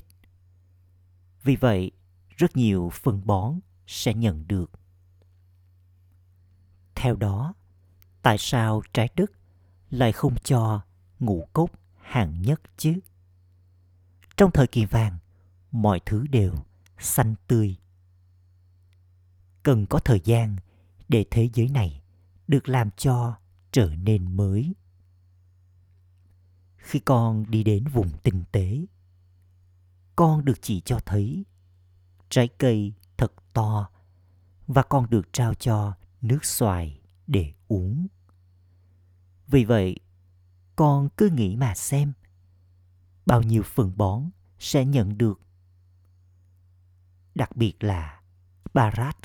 Vì 1.43 1.55
vậy, 1.55 1.91
rất 2.37 2.57
nhiều 2.57 2.89
phân 2.93 3.21
bón 3.25 3.59
sẽ 3.87 4.13
nhận 4.13 4.47
được. 4.47 4.71
Theo 6.95 7.15
đó, 7.15 7.53
tại 8.21 8.37
sao 8.39 8.81
trái 8.93 9.09
đất 9.15 9.31
lại 9.89 10.11
không 10.11 10.35
cho 10.43 10.81
ngũ 11.19 11.47
cốc 11.53 11.71
hạng 12.01 12.41
nhất 12.41 12.61
chứ? 12.77 12.93
Trong 14.37 14.51
thời 14.51 14.67
kỳ 14.67 14.85
vàng, 14.85 15.17
mọi 15.71 15.99
thứ 16.05 16.27
đều 16.27 16.53
xanh 16.99 17.35
tươi. 17.47 17.77
Cần 19.67 19.85
có 19.85 19.99
thời 19.99 20.21
gian 20.23 20.55
để 21.09 21.25
thế 21.31 21.49
giới 21.53 21.69
này 21.69 22.01
được 22.47 22.69
làm 22.69 22.89
cho 22.97 23.37
trở 23.71 23.95
nên 23.95 24.37
mới. 24.37 24.75
Khi 26.77 26.99
con 26.99 27.45
đi 27.49 27.63
đến 27.63 27.83
vùng 27.87 28.09
tinh 28.23 28.43
tế, 28.51 28.85
con 30.15 30.45
được 30.45 30.61
chỉ 30.61 30.81
cho 30.81 30.99
thấy 31.05 31.45
trái 32.29 32.47
cây 32.47 32.93
thật 33.17 33.33
to 33.53 33.89
và 34.67 34.83
con 34.83 35.09
được 35.09 35.33
trao 35.33 35.53
cho 35.53 35.93
nước 36.21 36.45
xoài 36.45 37.01
để 37.27 37.53
uống. 37.67 38.07
Vì 39.47 39.65
vậy, 39.65 39.99
con 40.75 41.09
cứ 41.17 41.29
nghĩ 41.29 41.55
mà 41.55 41.75
xem 41.75 42.13
bao 43.25 43.41
nhiêu 43.41 43.63
phần 43.63 43.97
bón 43.97 44.29
sẽ 44.59 44.85
nhận 44.85 45.17
được. 45.17 45.41
Đặc 47.35 47.55
biệt 47.55 47.83
là 47.83 48.21
Barat 48.73 49.17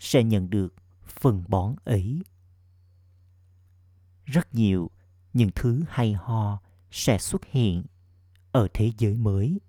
sẽ 0.00 0.24
nhận 0.24 0.50
được 0.50 0.74
phần 1.06 1.44
bón 1.48 1.76
ấy. 1.84 2.22
Rất 4.24 4.54
nhiều 4.54 4.90
những 5.32 5.50
thứ 5.54 5.84
hay 5.88 6.12
ho 6.12 6.60
sẽ 6.90 7.18
xuất 7.18 7.44
hiện 7.44 7.84
ở 8.52 8.68
thế 8.74 8.92
giới 8.98 9.16
mới. 9.16 9.60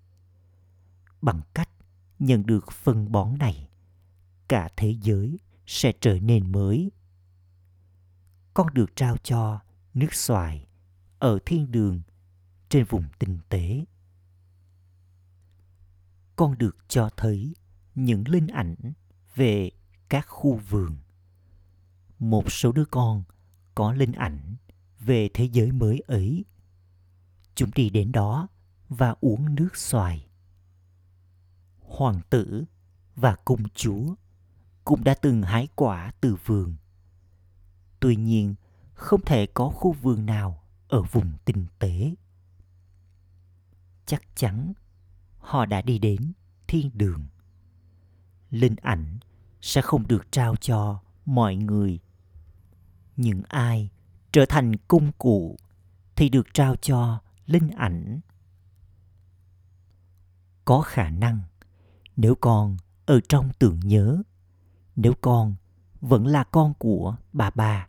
Bằng 1.22 1.40
cách 1.54 1.70
nhận 2.18 2.46
được 2.46 2.72
phân 2.72 3.12
bón 3.12 3.38
này, 3.38 3.68
cả 4.48 4.68
thế 4.76 4.96
giới 5.02 5.38
sẽ 5.66 5.92
trở 6.00 6.18
nên 6.20 6.52
mới. 6.52 6.90
Con 8.54 8.74
được 8.74 8.96
trao 8.96 9.16
cho 9.16 9.60
nước 9.94 10.14
xoài 10.14 10.66
ở 11.18 11.38
thiên 11.46 11.70
đường 11.70 12.00
trên 12.68 12.84
vùng 12.84 13.04
tinh 13.18 13.38
tế. 13.48 13.84
Con 16.36 16.58
được 16.58 16.76
cho 16.88 17.10
thấy 17.16 17.54
những 17.94 18.28
linh 18.28 18.46
ảnh 18.46 18.74
về 19.34 19.70
các 20.10 20.26
khu 20.28 20.56
vườn. 20.56 20.96
Một 22.18 22.52
số 22.52 22.72
đứa 22.72 22.84
con 22.84 23.22
có 23.74 23.92
linh 23.92 24.12
ảnh 24.12 24.56
về 25.00 25.28
thế 25.34 25.44
giới 25.44 25.72
mới 25.72 26.02
ấy. 26.06 26.44
Chúng 27.54 27.70
đi 27.74 27.90
đến 27.90 28.12
đó 28.12 28.48
và 28.88 29.14
uống 29.20 29.54
nước 29.54 29.76
xoài. 29.76 30.26
Hoàng 31.80 32.20
tử 32.30 32.64
và 33.16 33.36
công 33.44 33.68
chúa 33.74 34.14
cũng 34.84 35.04
đã 35.04 35.14
từng 35.14 35.42
hái 35.42 35.68
quả 35.74 36.12
từ 36.20 36.36
vườn. 36.44 36.74
Tuy 38.00 38.16
nhiên, 38.16 38.54
không 38.94 39.20
thể 39.24 39.46
có 39.46 39.68
khu 39.68 39.92
vườn 39.92 40.26
nào 40.26 40.62
ở 40.88 41.02
vùng 41.02 41.32
tinh 41.44 41.66
tế. 41.78 42.14
Chắc 44.06 44.22
chắn 44.36 44.72
họ 45.38 45.66
đã 45.66 45.82
đi 45.82 45.98
đến 45.98 46.32
thiên 46.66 46.90
đường. 46.94 47.26
Linh 48.50 48.76
ảnh 48.82 49.18
sẽ 49.60 49.82
không 49.82 50.08
được 50.08 50.32
trao 50.32 50.56
cho 50.56 51.00
mọi 51.26 51.56
người. 51.56 51.98
Những 53.16 53.42
ai 53.48 53.90
trở 54.32 54.46
thành 54.48 54.76
công 54.76 55.12
cụ 55.12 55.56
thì 56.16 56.28
được 56.28 56.46
trao 56.54 56.76
cho 56.76 57.20
linh 57.46 57.70
ảnh. 57.70 58.20
Có 60.64 60.80
khả 60.80 61.10
năng 61.10 61.40
nếu 62.16 62.34
con 62.34 62.76
ở 63.06 63.20
trong 63.28 63.50
tưởng 63.58 63.80
nhớ, 63.80 64.22
nếu 64.96 65.12
con 65.20 65.54
vẫn 66.00 66.26
là 66.26 66.44
con 66.44 66.74
của 66.74 67.16
bà 67.32 67.50
bà 67.50 67.88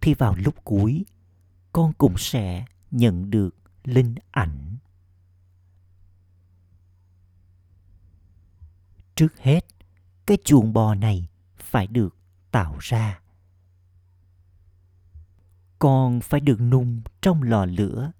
thì 0.00 0.14
vào 0.14 0.34
lúc 0.34 0.54
cuối 0.64 1.04
con 1.72 1.92
cũng 1.92 2.14
sẽ 2.18 2.64
nhận 2.90 3.30
được 3.30 3.56
linh 3.84 4.14
ảnh 4.30 4.76
trước 9.14 9.38
hết 9.38 9.64
cái 10.26 10.38
chuồng 10.44 10.72
bò 10.72 10.94
này 10.94 11.28
phải 11.56 11.86
được 11.86 12.16
tạo 12.50 12.76
ra. 12.80 13.20
Con 15.78 16.20
phải 16.20 16.40
được 16.40 16.60
nung 16.60 17.00
trong 17.20 17.42
lò 17.42 17.64
lửa. 17.64 18.12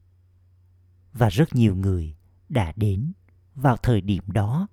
Và 1.12 1.28
rất 1.28 1.54
nhiều 1.54 1.76
người 1.76 2.16
đã 2.48 2.72
đến 2.76 3.12
vào 3.54 3.76
thời 3.76 4.00
điểm 4.00 4.24
đó. 4.26 4.68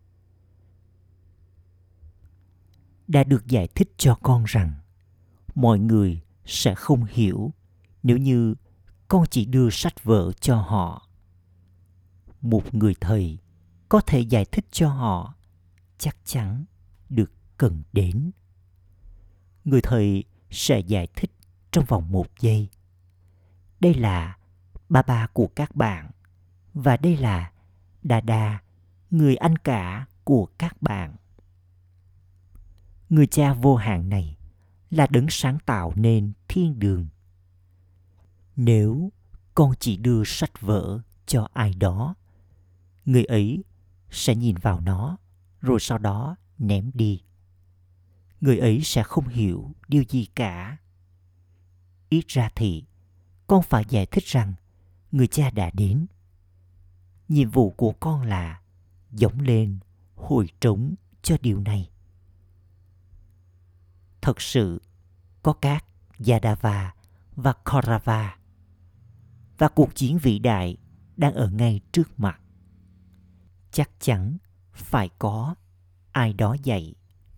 Đã 3.07 3.23
được 3.23 3.47
giải 3.47 3.67
thích 3.75 3.91
cho 3.97 4.15
con 4.15 4.43
rằng 4.47 4.73
mọi 5.55 5.79
người 5.79 6.21
sẽ 6.45 6.75
không 6.75 7.05
hiểu 7.09 7.53
nếu 8.03 8.17
như 8.17 8.55
con 9.07 9.23
chỉ 9.29 9.45
đưa 9.45 9.69
sách 9.69 10.03
vở 10.03 10.31
cho 10.31 10.61
họ. 10.61 11.07
Một 12.41 12.75
người 12.75 12.95
thầy 13.01 13.37
có 13.89 14.01
thể 14.01 14.19
giải 14.19 14.45
thích 14.45 14.65
cho 14.71 14.89
họ 14.89 15.33
chắc 15.97 16.17
chắn 16.25 16.65
được 17.09 17.31
cần 17.57 17.83
đến. 17.93 18.31
Người 19.65 19.81
thầy 19.81 20.23
sẽ 20.51 20.79
giải 20.79 21.07
thích 21.15 21.31
trong 21.71 21.85
vòng 21.85 22.11
một 22.11 22.27
giây. 22.39 22.69
Đây 23.79 23.93
là 23.93 24.37
ba 24.89 25.01
ba 25.01 25.27
của 25.27 25.47
các 25.47 25.75
bạn 25.75 26.11
và 26.73 26.97
đây 26.97 27.17
là 27.17 27.51
đà 28.03 28.21
đà 28.21 28.59
người 29.09 29.35
anh 29.35 29.57
cả 29.57 30.05
của 30.23 30.47
các 30.57 30.81
bạn. 30.81 31.15
Người 33.09 33.27
cha 33.27 33.53
vô 33.53 33.75
hạn 33.75 34.09
này 34.09 34.37
là 34.89 35.07
đấng 35.07 35.25
sáng 35.29 35.57
tạo 35.65 35.93
nên 35.95 36.33
thiên 36.47 36.79
đường. 36.79 37.07
Nếu 38.55 39.11
con 39.55 39.73
chỉ 39.79 39.97
đưa 39.97 40.23
sách 40.23 40.61
vở 40.61 40.99
cho 41.25 41.47
ai 41.53 41.73
đó, 41.73 42.15
người 43.05 43.23
ấy 43.23 43.63
sẽ 44.09 44.35
nhìn 44.35 44.55
vào 44.55 44.79
nó, 44.79 45.17
rồi 45.61 45.79
sau 45.79 45.97
đó 45.97 46.35
ném 46.59 46.91
đi. 46.93 47.21
Người 48.41 48.57
ấy 48.57 48.81
sẽ 48.83 49.03
không 49.03 49.27
hiểu 49.27 49.71
điều 49.87 50.03
gì 50.09 50.25
cả. 50.25 50.77
Ít 52.09 52.27
ra 52.27 52.49
thì, 52.55 52.83
con 53.47 53.63
phải 53.63 53.83
giải 53.89 54.05
thích 54.05 54.25
rằng 54.25 54.53
người 55.11 55.27
cha 55.27 55.49
đã 55.49 55.71
đến. 55.73 56.05
Nhiệm 57.27 57.49
vụ 57.49 57.71
của 57.71 57.93
con 57.99 58.21
là 58.21 58.61
giống 59.11 59.39
lên, 59.39 59.79
hồi 60.15 60.49
trống 60.61 60.95
cho 61.21 61.37
điều 61.41 61.59
này. 61.59 61.89
Thật 64.21 64.41
sự, 64.41 64.81
có 65.43 65.53
các 65.53 65.85
Yadava 66.27 66.93
và 67.35 67.53
Kaurava 67.65 68.37
và 69.57 69.67
cuộc 69.67 69.95
chiến 69.95 70.17
vĩ 70.17 70.39
đại 70.39 70.77
đang 71.17 71.33
ở 71.33 71.49
ngay 71.49 71.81
trước 71.91 72.19
mặt. 72.19 72.39
Chắc 73.71 73.89
chắn 73.99 74.37
phải 74.73 75.09
có 75.19 75.55
ai 76.11 76.33
đó 76.33 76.55
dạy, 76.63 76.95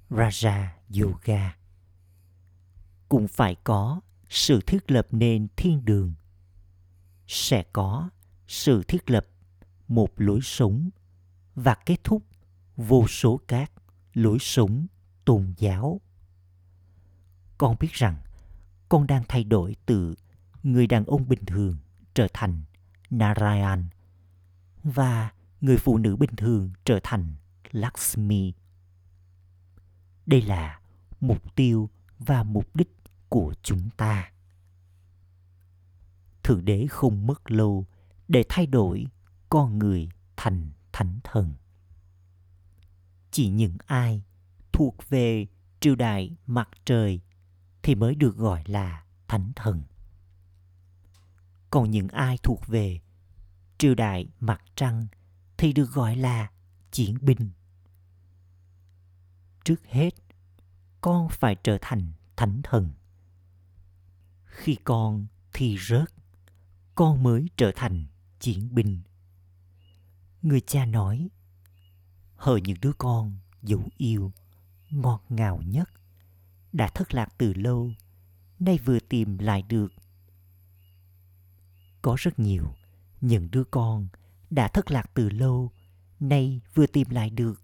Raja 0.10 0.68
Yoga. 1.02 1.56
Cũng 3.10 3.28
phải 3.28 3.56
có 3.64 4.02
sự 4.30 4.62
thiết 4.68 4.92
lập 4.92 5.08
nên 5.12 5.48
thiên 5.56 5.86
đường. 5.86 6.14
Sẽ 7.28 7.64
có 7.74 8.10
sự 8.48 8.84
thiết 8.88 9.10
lập 9.10 9.28
một 9.88 10.10
lối 10.16 10.40
sống 10.44 10.90
và 11.56 11.76
kết 11.86 12.04
thúc 12.04 12.24
vô 12.76 13.08
số 13.08 13.40
các 13.48 13.72
lối 14.14 14.38
sống 14.40 14.88
tôn 15.26 15.54
giáo 15.58 16.02
con 17.62 17.76
biết 17.80 17.92
rằng 17.92 18.16
con 18.90 19.08
đang 19.08 19.24
thay 19.28 19.44
đổi 19.44 19.76
từ 19.86 20.16
người 20.64 20.88
đàn 20.88 21.06
ông 21.06 21.28
bình 21.28 21.46
thường 21.46 21.78
trở 22.14 22.28
thành 22.34 22.62
Narayan 23.10 23.86
và 24.84 25.32
người 25.62 25.78
phụ 25.78 25.98
nữ 25.98 26.16
bình 26.16 26.36
thường 26.38 26.72
trở 26.86 27.00
thành 27.04 27.34
Lakshmi. 27.72 28.54
Đây 30.32 30.42
là 30.42 30.80
mục 31.22 31.56
tiêu 31.56 31.90
và 32.20 32.44
mục 32.44 32.76
đích 32.76 32.96
của 33.30 33.54
chúng 33.64 33.90
ta. 33.98 34.32
Thượng 36.44 36.66
đế 36.66 36.88
không 36.90 37.28
mất 37.28 37.52
lâu 37.52 37.86
để 38.28 38.44
thay 38.50 38.66
đổi 38.66 39.06
con 39.50 39.80
người 39.80 40.10
thành 40.38 40.72
thánh 40.94 41.20
thần. 41.24 41.54
Chỉ 43.32 43.50
những 43.50 43.78
ai 43.86 44.22
thuộc 44.72 44.96
về 45.10 45.48
triều 45.80 45.96
đại 45.96 46.36
mặt 46.48 46.70
trời 46.86 47.20
thì 47.84 47.96
mới 47.96 48.16
được 48.16 48.38
gọi 48.38 48.64
là 48.66 49.04
thánh 49.28 49.52
thần. 49.56 49.82
Còn 51.70 51.92
những 51.92 52.08
ai 52.08 52.38
thuộc 52.44 52.68
về 52.68 53.00
triều 53.78 53.96
đại 53.96 54.28
mặt 54.40 54.62
trăng 54.76 55.08
thì 55.58 55.74
được 55.74 55.92
gọi 55.92 56.16
là 56.16 56.52
chiến 56.92 57.18
binh. 57.22 57.50
Trước 59.64 59.86
hết, 59.86 60.10
con 61.02 61.30
phải 61.30 61.56
trở 61.64 61.78
thành 61.82 62.12
thánh 62.36 62.62
thần. 62.64 62.90
Khi 64.46 64.78
con 64.84 65.28
thi 65.54 65.78
rớt, 65.90 66.14
con 66.96 67.24
mới 67.24 67.50
trở 67.58 67.72
thành 67.76 68.06
chiến 68.40 68.76
binh. 68.76 69.02
người 70.42 70.62
cha 70.62 70.86
nói 70.86 71.30
hỡi 72.36 72.62
những 72.62 72.78
đứa 72.82 72.94
con 72.98 73.38
dấu 73.62 73.90
yêu 73.98 74.32
ngọt 74.90 75.24
ngào 75.30 75.62
nhất 75.66 75.90
đã 76.74 76.88
thất 76.88 77.14
lạc 77.14 77.34
từ 77.38 77.54
lâu 77.54 77.92
nay 78.60 78.80
vừa 78.86 79.00
tìm 79.00 79.38
lại 79.38 79.62
được 79.62 79.94
có 82.02 82.16
rất 82.20 82.40
nhiều 82.40 82.76
những 83.22 83.52
đứa 83.52 83.64
con 83.64 84.08
đã 84.50 84.68
thất 84.68 84.92
lạc 84.92 85.12
từ 85.14 85.30
lâu 85.30 85.72
nay 86.20 86.62
vừa 86.74 86.88
tìm 86.88 87.10
lại 87.10 87.30
được 87.30 87.62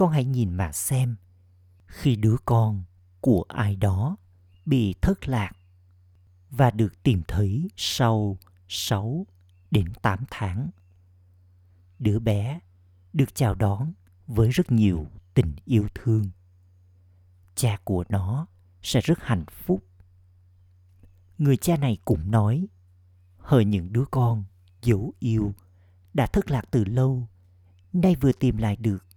con 0.00 0.10
hãy 0.10 0.24
nhìn 0.24 0.52
mà 0.52 0.72
xem 0.72 1.16
khi 1.86 2.16
đứa 2.16 2.36
con 2.44 2.84
của 3.20 3.44
ai 3.48 3.76
đó 3.76 4.16
bị 4.66 4.94
thất 5.02 5.28
lạc 5.28 5.52
và 6.50 6.70
được 6.70 7.02
tìm 7.02 7.22
thấy 7.28 7.70
sau 7.76 8.38
6 8.68 9.26
đến 9.70 9.92
8 10.02 10.24
tháng. 10.30 10.70
Đứa 11.98 12.18
bé 12.18 12.60
được 13.12 13.34
chào 13.34 13.54
đón 13.54 13.92
với 14.26 14.50
rất 14.50 14.72
nhiều 14.72 15.06
tình 15.34 15.52
yêu 15.64 15.88
thương. 15.94 16.30
Cha 17.54 17.78
của 17.84 18.04
nó 18.08 18.46
sẽ 18.82 19.00
rất 19.00 19.18
hạnh 19.22 19.44
phúc. 19.50 19.84
Người 21.38 21.56
cha 21.56 21.76
này 21.76 21.98
cũng 22.04 22.30
nói, 22.30 22.66
hỡi 23.38 23.64
những 23.64 23.92
đứa 23.92 24.04
con 24.10 24.44
dấu 24.82 25.12
yêu 25.18 25.54
đã 26.14 26.26
thất 26.26 26.50
lạc 26.50 26.64
từ 26.70 26.84
lâu, 26.84 27.28
nay 27.92 28.16
vừa 28.20 28.32
tìm 28.32 28.56
lại 28.56 28.76
được. 28.76 29.09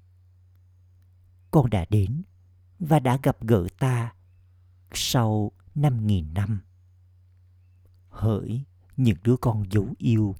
Con 1.53 1.69
đã 1.69 1.85
đến 1.89 2.23
và 2.79 2.99
đã 2.99 3.17
gặp 3.23 3.37
gỡ 3.41 3.67
ta 3.79 4.13
sau 4.93 5.51
năm 5.75 6.07
nghìn 6.07 6.33
năm. 6.33 6.61
Hỡi 8.09 8.63
những 8.97 9.17
đứa 9.23 9.35
con 9.37 9.63
dấu 9.71 9.87
yêu, 9.97 10.35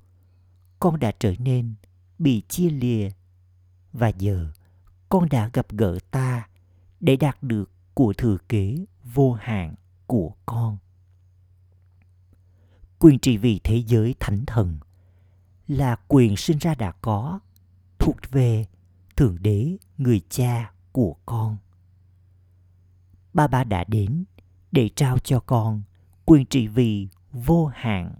con 0.79 0.99
đã 0.99 1.11
trở 1.19 1.33
nên 1.39 1.73
bị 2.19 2.41
chia 2.47 2.69
lìa 2.69 3.09
và 3.91 4.07
giờ 4.07 4.51
con 5.09 5.29
đã 5.29 5.49
gặp 5.53 5.65
gỡ 5.69 5.99
ta 6.11 6.47
để 6.99 7.15
đạt 7.15 7.43
được 7.43 7.71
của 7.93 8.13
thừa 8.17 8.37
kế 8.49 8.85
vô 9.03 9.33
hạn 9.33 9.75
của 10.07 10.33
con. 10.45 10.77
Quyền 12.99 13.19
trị 13.19 13.37
vì 13.37 13.59
thế 13.63 13.83
giới 13.87 14.15
thánh 14.19 14.45
thần 14.45 14.77
là 15.67 15.95
quyền 16.07 16.37
sinh 16.37 16.57
ra 16.57 16.75
đã 16.75 16.91
có 16.91 17.39
thuộc 17.99 18.15
về 18.31 18.65
Thượng 19.15 19.37
Đế 19.41 19.77
người 19.97 20.21
cha 20.29 20.72
của 20.93 21.15
con. 21.25 21.57
Ba 23.33 23.47
ba 23.47 23.63
đã 23.63 23.83
đến 23.87 24.23
để 24.71 24.89
trao 24.95 25.19
cho 25.19 25.39
con 25.39 25.81
quyền 26.25 26.45
trị 26.45 26.67
vì 26.67 27.07
vô 27.31 27.65
hạn. 27.65 28.15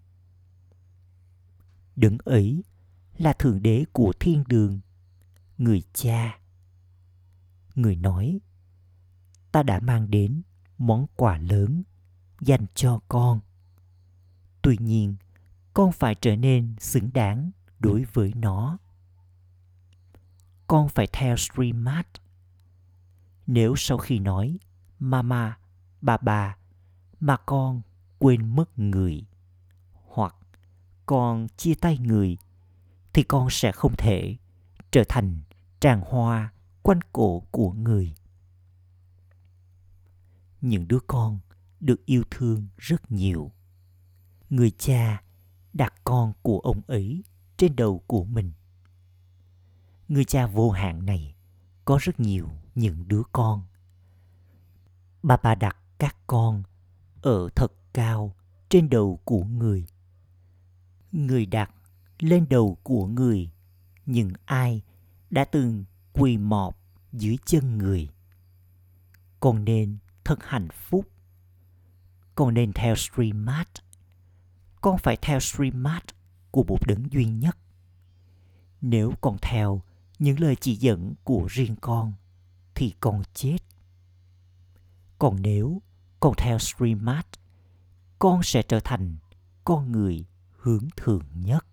Đấng 1.95 2.17
ấy 2.25 2.63
là 3.17 3.33
Thượng 3.33 3.61
Đế 3.61 3.85
của 3.91 4.13
thiên 4.19 4.43
đường, 4.47 4.79
người 5.57 5.83
cha. 5.93 6.39
Người 7.75 7.95
nói, 7.95 8.39
ta 9.51 9.63
đã 9.63 9.79
mang 9.79 10.11
đến 10.11 10.41
món 10.77 11.07
quà 11.15 11.37
lớn 11.37 11.83
dành 12.41 12.65
cho 12.75 12.99
con. 13.07 13.39
Tuy 14.61 14.77
nhiên, 14.79 15.15
con 15.73 15.91
phải 15.91 16.15
trở 16.15 16.35
nên 16.35 16.75
xứng 16.79 17.09
đáng 17.13 17.51
đối 17.79 18.05
với 18.13 18.33
nó. 18.35 18.77
Con 20.67 20.89
phải 20.89 21.07
theo 21.13 21.37
streammart. 21.37 22.07
Nếu 23.47 23.75
sau 23.77 23.97
khi 23.97 24.19
nói 24.19 24.59
mama, 24.99 25.57
bà 26.01 26.17
bà 26.17 26.57
mà 27.19 27.37
con 27.37 27.81
quên 28.19 28.55
mất 28.55 28.79
người 28.79 29.25
hoặc 29.91 30.35
con 31.05 31.47
chia 31.57 31.73
tay 31.75 31.97
người 31.97 32.37
thì 33.13 33.23
con 33.23 33.47
sẽ 33.49 33.71
không 33.71 33.93
thể 33.97 34.37
trở 34.91 35.03
thành 35.09 35.41
tràng 35.79 36.01
hoa 36.01 36.53
quanh 36.81 36.99
cổ 37.13 37.39
của 37.51 37.71
người. 37.71 38.13
Những 40.61 40.87
đứa 40.87 40.99
con 41.07 41.39
được 41.79 42.05
yêu 42.05 42.23
thương 42.31 42.67
rất 42.77 43.11
nhiều. 43.11 43.51
Người 44.49 44.71
cha 44.71 45.23
đặt 45.73 45.93
con 46.03 46.33
của 46.41 46.59
ông 46.59 46.81
ấy 46.87 47.23
trên 47.57 47.75
đầu 47.75 48.03
của 48.07 48.23
mình. 48.23 48.51
Người 50.07 50.25
cha 50.25 50.47
vô 50.47 50.71
hạn 50.71 51.05
này 51.05 51.35
có 51.85 51.97
rất 52.01 52.19
nhiều 52.19 52.49
những 52.75 53.07
đứa 53.07 53.21
con. 53.31 53.61
Bà 55.23 55.37
bà 55.43 55.55
đặt 55.55 55.77
các 55.97 56.15
con 56.27 56.63
ở 57.21 57.49
thật 57.55 57.73
cao 57.93 58.35
trên 58.69 58.89
đầu 58.89 59.19
của 59.23 59.43
người. 59.43 59.85
Người 61.11 61.45
đặt 61.45 61.71
lên 62.19 62.45
đầu 62.49 62.77
của 62.83 63.07
người 63.07 63.49
những 64.05 64.33
ai 64.45 64.81
đã 65.29 65.45
từng 65.45 65.85
quỳ 66.13 66.37
mọp 66.37 66.77
dưới 67.11 67.37
chân 67.45 67.77
người? 67.77 68.09
Con 69.39 69.65
nên 69.65 69.97
thật 70.23 70.39
hạnh 70.43 70.67
phúc. 70.71 71.07
Con 72.35 72.53
nên 72.53 72.73
theo 72.73 72.95
Srimad. 72.95 73.67
con 74.81 74.97
phải 74.97 75.17
theo 75.21 75.39
Srimad 75.39 76.03
của 76.51 76.63
một 76.63 76.87
đấng 76.87 77.11
duy 77.11 77.25
nhất. 77.25 77.57
Nếu 78.81 79.13
con 79.21 79.37
theo 79.41 79.81
những 80.23 80.39
lời 80.39 80.55
chỉ 80.55 80.75
dẫn 80.75 81.13
của 81.23 81.47
riêng 81.49 81.75
con 81.81 82.13
thì 82.75 82.93
con 82.99 83.23
chết. 83.33 83.57
Còn 85.19 85.41
nếu 85.41 85.81
con 86.19 86.33
theo 86.37 86.59
Srimad, 86.59 87.25
con 88.19 88.43
sẽ 88.43 88.61
trở 88.61 88.79
thành 88.79 89.17
con 89.63 89.91
người 89.91 90.25
hướng 90.57 90.87
thượng 90.97 91.25
nhất 91.35 91.65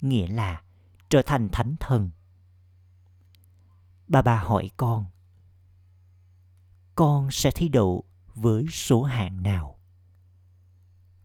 nghĩa 0.00 0.26
là 0.26 0.62
trở 1.08 1.22
thành 1.26 1.48
thánh 1.52 1.76
thần. 1.80 2.10
Bà 4.08 4.22
bà 4.22 4.42
hỏi 4.42 4.70
con 4.76 5.04
con 6.94 7.30
sẽ 7.30 7.50
thi 7.54 7.68
đậu 7.68 8.04
với 8.34 8.66
số 8.72 9.02
hạng 9.02 9.42
nào? 9.42 9.78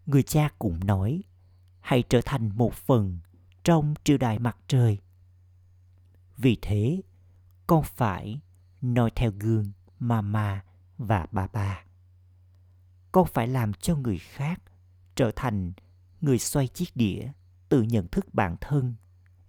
Người 0.05 0.23
cha 0.23 0.49
cũng 0.59 0.79
nói 0.85 1.23
hãy 1.79 2.03
trở 2.09 2.21
thành 2.25 2.57
một 2.57 2.73
phần 2.73 3.19
trong 3.63 3.93
triều 4.03 4.17
đại 4.17 4.39
mặt 4.39 4.57
trời 4.67 4.99
vì 6.37 6.57
thế, 6.61 7.01
con 7.67 7.83
phải 7.83 8.41
noi 8.81 9.11
theo 9.15 9.31
gương 9.39 9.71
mama 9.99 10.63
và 10.97 11.27
bà 11.31 11.47
con 13.11 13.27
phải 13.33 13.47
làm 13.47 13.73
cho 13.73 13.95
người 13.95 14.17
khác 14.17 14.61
trở 15.15 15.31
thành 15.35 15.73
người 16.21 16.39
xoay 16.39 16.67
chiếc 16.67 16.95
đĩa 16.95 17.31
tự 17.69 17.81
nhận 17.81 18.07
thức 18.07 18.33
bản 18.33 18.55
thân 18.61 18.95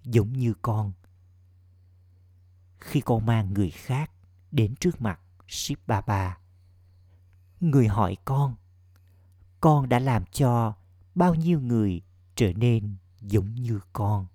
giống 0.02 0.32
như 0.32 0.54
con. 0.62 0.92
Khi 2.78 3.00
con 3.00 3.26
mang 3.26 3.54
người 3.54 3.70
khác 3.70 4.10
đến 4.52 4.74
trước 4.76 5.00
mặt 5.00 5.20
ship 5.48 5.86
baba, 5.86 6.38
người 7.60 7.88
hỏi 7.88 8.16
con 8.24 8.54
con 9.60 9.88
đã 9.88 9.98
làm 9.98 10.24
cho 10.26 10.74
bao 11.14 11.34
nhiêu 11.34 11.60
người 11.60 12.02
trở 12.34 12.52
nên 12.52 12.96
giống 13.20 13.54
như 13.54 13.80
con? 13.92 14.26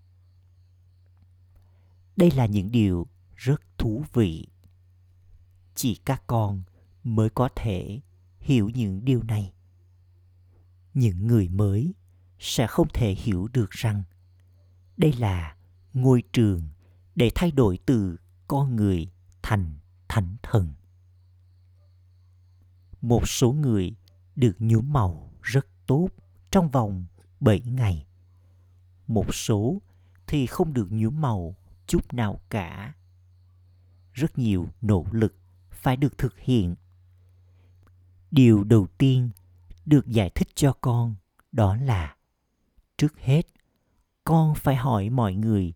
Đây 2.16 2.32
là 2.32 2.46
những 2.46 2.72
điều 2.72 3.08
rất 3.36 3.62
thú 3.78 4.04
vị. 4.14 4.48
Chỉ 5.76 5.96
các 5.96 6.24
con 6.28 6.64
mới 7.04 7.30
có 7.30 7.50
thể 7.56 8.02
hiểu 8.40 8.70
những 8.70 9.06
điều 9.06 9.24
này. 9.24 9.54
Những 10.94 11.28
người 11.28 11.50
mới 11.50 11.94
sẽ 12.40 12.68
không 12.68 12.88
thể 12.94 13.14
hiểu 13.14 13.48
được 13.54 13.70
rằng 13.70 14.04
đây 14.98 15.14
là 15.14 15.56
ngôi 15.94 16.24
trường 16.34 16.62
để 17.16 17.32
thay 17.36 17.52
đổi 17.52 17.80
từ 17.86 18.18
con 18.48 18.76
người 18.76 19.08
thành 19.42 19.74
thánh 20.10 20.36
thần. 20.44 20.74
Một 23.02 23.28
số 23.28 23.52
người 23.52 23.96
được 24.36 24.56
nhuốm 24.60 24.94
màu 24.94 25.34
rất 25.42 25.68
tốt 25.88 26.10
trong 26.52 26.70
vòng 26.70 27.06
7 27.40 27.62
ngày. 27.62 28.06
Một 29.08 29.36
số 29.36 29.82
thì 30.28 30.46
không 30.46 30.74
được 30.74 30.92
nhuốm 30.92 31.22
màu 31.22 31.56
chút 31.92 32.14
nào 32.14 32.42
cả. 32.50 32.94
Rất 34.14 34.38
nhiều 34.38 34.68
nỗ 34.82 35.06
lực 35.12 35.36
phải 35.72 35.98
được 35.98 36.18
thực 36.18 36.40
hiện. 36.40 36.76
Điều 38.32 38.64
đầu 38.64 38.88
tiên 38.98 39.30
được 39.86 40.08
giải 40.08 40.30
thích 40.30 40.48
cho 40.56 40.74
con 40.82 41.16
đó 41.52 41.76
là, 41.76 42.16
trước 42.98 43.20
hết, 43.20 43.42
con 44.24 44.56
phải 44.56 44.76
hỏi 44.76 45.10
mọi 45.10 45.34
người, 45.34 45.74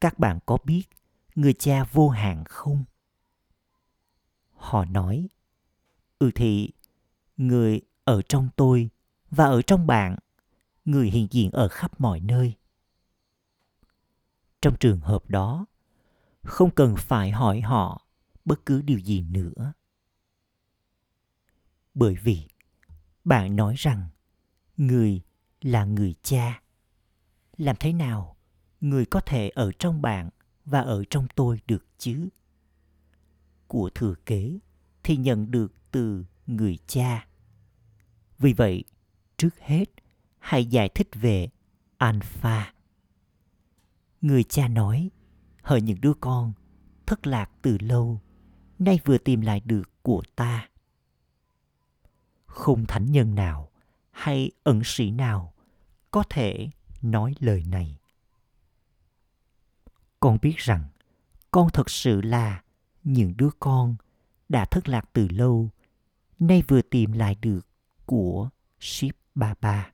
các 0.00 0.18
bạn 0.18 0.38
có 0.46 0.58
biết 0.64 0.82
người 1.34 1.52
cha 1.52 1.84
vô 1.84 2.08
hạn 2.08 2.44
không 2.44 2.84
họ 4.52 4.84
nói 4.84 5.28
ừ 6.18 6.30
thì, 6.34 6.70
người 7.36 7.80
ở 8.04 8.22
trong 8.22 8.48
tôi 8.56 8.90
và 9.30 9.44
ở 9.44 9.62
trong 9.62 9.86
bạn, 9.86 10.16
người 10.84 11.10
hiện 11.10 11.26
diện 11.30 11.50
ở 11.50 11.68
khắp 11.68 12.00
mọi 12.00 12.20
nơi 12.20 12.54
trong 14.62 14.76
trường 14.80 15.00
hợp 15.00 15.30
đó. 15.30 15.66
Không 16.42 16.70
cần 16.70 16.94
phải 16.98 17.30
hỏi 17.30 17.60
họ 17.60 18.06
bất 18.44 18.66
cứ 18.66 18.82
điều 18.82 18.98
gì 18.98 19.20
nữa. 19.20 19.72
Bởi 21.94 22.14
vì 22.14 22.48
bạn 23.24 23.56
nói 23.56 23.74
rằng 23.78 24.08
người 24.76 25.22
là 25.60 25.84
người 25.84 26.14
cha. 26.22 26.62
Làm 27.56 27.76
thế 27.80 27.92
nào 27.92 28.36
người 28.80 29.06
có 29.06 29.20
thể 29.20 29.48
ở 29.48 29.72
trong 29.78 30.02
bạn 30.02 30.30
và 30.64 30.80
ở 30.80 31.04
trong 31.10 31.26
tôi 31.34 31.60
được 31.66 31.86
chứ? 31.98 32.28
Của 33.66 33.90
thừa 33.94 34.14
kế 34.26 34.58
thì 35.02 35.16
nhận 35.16 35.50
được 35.50 35.72
từ 35.90 36.24
người 36.46 36.78
cha. 36.86 37.26
Vì 38.38 38.52
vậy, 38.52 38.84
trước 39.36 39.58
hết, 39.58 39.84
hãy 40.38 40.66
giải 40.66 40.88
thích 40.88 41.08
về 41.14 41.48
alpha 41.96 42.74
người 44.20 44.44
cha 44.44 44.68
nói, 44.68 45.10
hỡi 45.62 45.80
những 45.80 46.00
đứa 46.00 46.12
con, 46.20 46.52
thất 47.06 47.26
lạc 47.26 47.50
từ 47.62 47.78
lâu, 47.80 48.20
nay 48.78 49.00
vừa 49.04 49.18
tìm 49.18 49.40
lại 49.40 49.60
được 49.60 49.90
của 50.02 50.22
ta. 50.36 50.68
Không 52.46 52.86
thánh 52.86 53.12
nhân 53.12 53.34
nào 53.34 53.70
hay 54.10 54.50
ẩn 54.62 54.82
sĩ 54.84 55.10
nào 55.10 55.52
có 56.10 56.24
thể 56.30 56.70
nói 57.02 57.34
lời 57.38 57.64
này. 57.66 57.98
Con 60.20 60.38
biết 60.42 60.56
rằng 60.56 60.84
con 61.50 61.68
thật 61.72 61.90
sự 61.90 62.20
là 62.20 62.62
những 63.04 63.36
đứa 63.36 63.50
con 63.60 63.96
đã 64.48 64.64
thất 64.64 64.88
lạc 64.88 65.10
từ 65.12 65.28
lâu, 65.28 65.70
nay 66.38 66.62
vừa 66.68 66.82
tìm 66.82 67.12
lại 67.12 67.34
được 67.34 67.66
của 68.06 68.48
ship 68.80 69.16
baba 69.34 69.92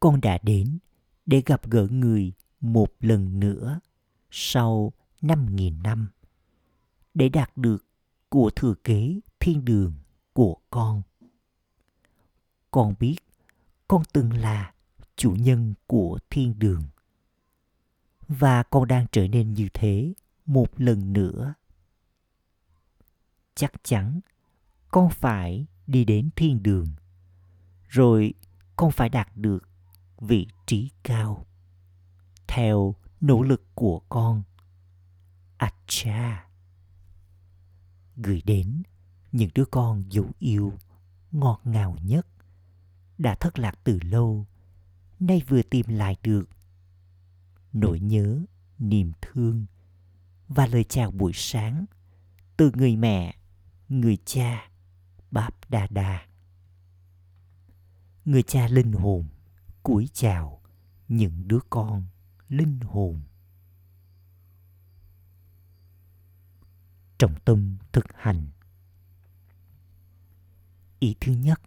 con 0.00 0.20
đã 0.20 0.38
đến 0.42 0.78
để 1.26 1.42
gặp 1.46 1.70
gỡ 1.70 1.86
người 1.90 2.32
một 2.60 2.92
lần 3.00 3.40
nữa 3.40 3.80
sau 4.30 4.92
năm 5.22 5.56
nghìn 5.56 5.82
năm, 5.82 6.08
để 7.14 7.28
đạt 7.28 7.56
được 7.56 7.86
của 8.28 8.50
thừa 8.56 8.74
kế 8.84 9.20
thiên 9.40 9.64
đường 9.64 9.94
của 10.32 10.56
con. 10.70 11.02
Con 12.70 12.94
biết 13.00 13.16
con 13.88 14.02
từng 14.12 14.32
là 14.32 14.72
chủ 15.16 15.30
nhân 15.30 15.74
của 15.86 16.18
thiên 16.30 16.58
đường, 16.58 16.82
và 18.28 18.62
con 18.62 18.88
đang 18.88 19.06
trở 19.12 19.28
nên 19.28 19.54
như 19.54 19.68
thế 19.74 20.14
một 20.46 20.80
lần 20.80 21.12
nữa. 21.12 21.54
Chắc 23.54 23.72
chắn 23.84 24.20
con 24.88 25.10
phải 25.10 25.66
đi 25.86 26.04
đến 26.04 26.30
thiên 26.36 26.62
đường, 26.62 26.86
rồi 27.88 28.34
con 28.76 28.90
phải 28.90 29.08
đạt 29.08 29.36
được 29.36 29.68
vị 30.20 30.46
trí 30.70 30.90
cao 31.02 31.46
theo 32.48 32.94
nỗ 33.20 33.42
lực 33.42 33.62
của 33.74 34.00
con. 34.08 34.42
Acha 35.56 36.48
gửi 38.16 38.42
đến 38.44 38.82
những 39.32 39.50
đứa 39.54 39.64
con 39.64 40.04
dấu 40.10 40.30
yêu 40.38 40.72
ngọt 41.32 41.60
ngào 41.64 41.96
nhất 42.02 42.26
đã 43.18 43.34
thất 43.34 43.58
lạc 43.58 43.78
từ 43.84 43.98
lâu, 44.02 44.46
nay 45.20 45.42
vừa 45.48 45.62
tìm 45.62 45.86
lại 45.88 46.16
được 46.22 46.48
nỗi 47.72 48.00
nhớ, 48.00 48.40
niềm 48.78 49.12
thương 49.20 49.66
và 50.48 50.66
lời 50.66 50.84
chào 50.84 51.10
buổi 51.10 51.32
sáng 51.34 51.84
từ 52.56 52.70
người 52.74 52.96
mẹ, 52.96 53.34
người 53.88 54.18
cha 54.24 54.70
báp 55.30 55.70
đa 55.70 55.86
đa 55.90 56.26
người 58.24 58.42
cha 58.42 58.68
linh 58.68 58.92
hồn 58.92 59.28
cúi 59.82 60.08
chào 60.12 60.59
những 61.10 61.48
đứa 61.48 61.58
con 61.70 62.06
linh 62.48 62.80
hồn. 62.80 63.20
Trọng 67.18 67.34
tâm 67.44 67.76
thực 67.92 68.04
hành. 68.14 68.46
Ý 70.98 71.14
thứ 71.20 71.32
nhất, 71.32 71.60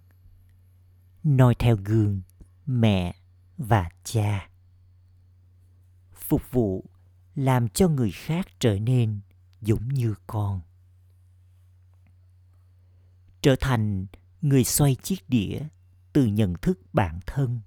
noi 1.24 1.56
theo 1.60 1.78
gương 1.86 2.22
mẹ 2.66 3.16
và 3.58 3.90
cha. 4.04 4.50
Phục 6.14 6.52
vụ 6.52 6.90
làm 7.36 7.70
cho 7.70 7.88
người 7.88 8.12
khác 8.12 8.48
trở 8.60 8.80
nên 8.80 9.20
giống 9.62 9.88
như 9.88 10.16
con. 10.28 10.62
Trở 13.42 13.56
thành 13.60 14.06
người 14.42 14.64
xoay 14.64 14.96
chiếc 14.96 15.30
đĩa 15.30 15.68
từ 16.14 16.26
nhận 16.26 16.54
thức 16.62 16.80
bản 16.94 17.20
thân 17.26 17.62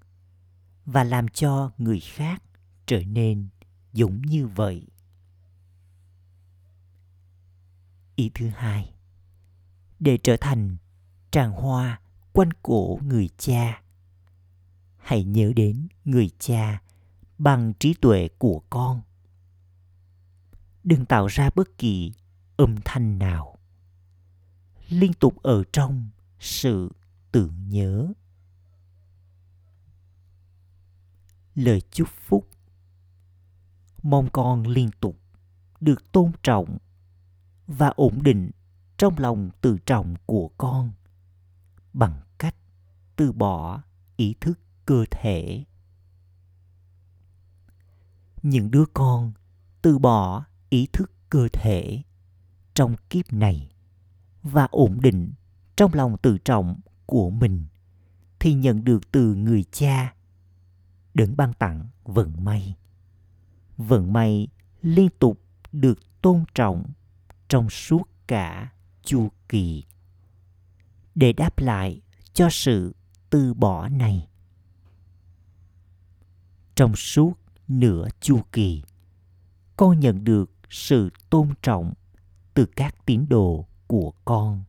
và 0.87 1.05
làm 1.05 1.29
cho 1.29 1.73
người 1.79 2.01
khác 2.01 2.43
trở 2.87 3.03
nên 3.03 3.49
giống 3.93 4.23
như 4.23 4.47
vậy. 4.47 4.87
Ý 8.17 8.31
thứ 8.35 8.49
hai, 8.49 8.95
để 9.99 10.19
trở 10.23 10.37
thành 10.37 10.77
tràng 11.31 11.53
hoa 11.53 12.01
quanh 12.33 12.51
cổ 12.63 12.99
người 13.03 13.29
cha, 13.39 13.83
hãy 14.97 15.25
nhớ 15.25 15.53
đến 15.57 15.89
người 16.05 16.31
cha 16.39 16.83
bằng 17.39 17.73
trí 17.79 17.95
tuệ 17.95 18.29
của 18.39 18.63
con. 18.71 19.01
Đừng 20.85 21.05
tạo 21.07 21.27
ra 21.27 21.51
bất 21.55 21.79
kỳ 21.79 22.13
âm 22.57 22.77
thanh 22.85 23.19
nào. 23.19 23.59
Liên 24.89 25.13
tục 25.13 25.43
ở 25.43 25.65
trong 25.73 26.09
sự 26.41 26.93
tưởng 27.33 27.69
nhớ. 27.69 28.13
Lời 31.57 31.83
chúc 31.91 32.09
phúc. 32.09 32.49
Mong 34.03 34.29
con 34.33 34.67
liên 34.67 34.91
tục 35.01 35.21
được 35.81 36.13
tôn 36.13 36.33
trọng 36.43 36.79
và 37.67 37.89
ổn 37.89 38.23
định 38.23 38.51
trong 38.99 39.19
lòng 39.19 39.51
tự 39.61 39.79
trọng 39.87 40.15
của 40.27 40.51
con 40.59 40.93
bằng 41.93 42.21
cách 42.39 42.57
từ 43.17 43.33
bỏ 43.33 43.83
ý 44.17 44.35
thức 44.41 44.61
cơ 44.87 45.05
thể. 45.11 45.65
Những 48.43 48.71
đứa 48.71 48.85
con 48.95 49.33
từ 49.83 49.99
bỏ 49.99 50.45
ý 50.69 50.87
thức 50.93 51.13
cơ 51.31 51.49
thể 51.53 52.03
trong 52.75 52.97
kiếp 53.11 53.33
này 53.33 53.71
và 54.43 54.69
ổn 54.71 54.99
định 55.01 55.33
trong 55.77 55.95
lòng 55.95 56.17
tự 56.23 56.39
trọng 56.39 56.81
của 57.07 57.31
mình 57.31 57.67
thì 58.39 58.55
nhận 58.55 58.85
được 58.85 59.13
từ 59.13 59.35
người 59.35 59.65
cha 59.73 60.16
đấng 61.17 61.37
ban 61.37 61.53
tặng 61.53 61.87
vận 62.05 62.45
may. 62.45 62.77
Vận 63.77 64.13
may 64.13 64.49
liên 64.83 65.09
tục 65.19 65.41
được 65.73 65.99
tôn 66.23 66.45
trọng 66.55 66.93
trong 67.49 67.71
suốt 67.71 68.03
cả 68.27 68.73
chu 69.03 69.29
kỳ. 69.49 69.85
Để 71.15 71.33
đáp 71.33 71.59
lại 71.59 72.01
cho 72.33 72.49
sự 72.51 72.95
từ 73.31 73.55
bỏ 73.55 73.89
này. 73.89 74.29
Trong 76.75 76.97
suốt 76.97 77.33
nửa 77.69 78.09
chu 78.21 78.41
kỳ, 78.53 78.83
con 79.77 80.01
nhận 80.01 80.25
được 80.25 80.51
sự 80.71 81.11
tôn 81.31 81.55
trọng 81.63 81.93
từ 82.55 82.67
các 82.67 83.07
tín 83.07 83.27
đồ 83.29 83.67
của 83.87 84.13
con. 84.25 84.65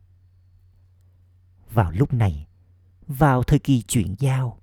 Vào 1.70 1.90
lúc 1.90 2.14
này, 2.14 2.46
vào 3.06 3.42
thời 3.42 3.58
kỳ 3.58 3.82
chuyển 3.82 4.14
giao 4.18 4.58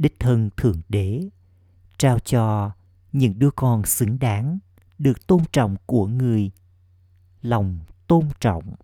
đích 0.00 0.20
thân 0.20 0.50
thượng 0.56 0.80
đế, 0.88 1.28
trao 1.98 2.18
cho 2.18 2.70
những 3.12 3.38
đứa 3.38 3.50
con 3.50 3.84
xứng 3.84 4.18
đáng 4.18 4.58
được 4.98 5.26
tôn 5.26 5.42
trọng 5.52 5.76
của 5.86 6.06
người, 6.06 6.50
lòng 7.42 7.78
tôn 8.06 8.28
trọng. 8.40 8.74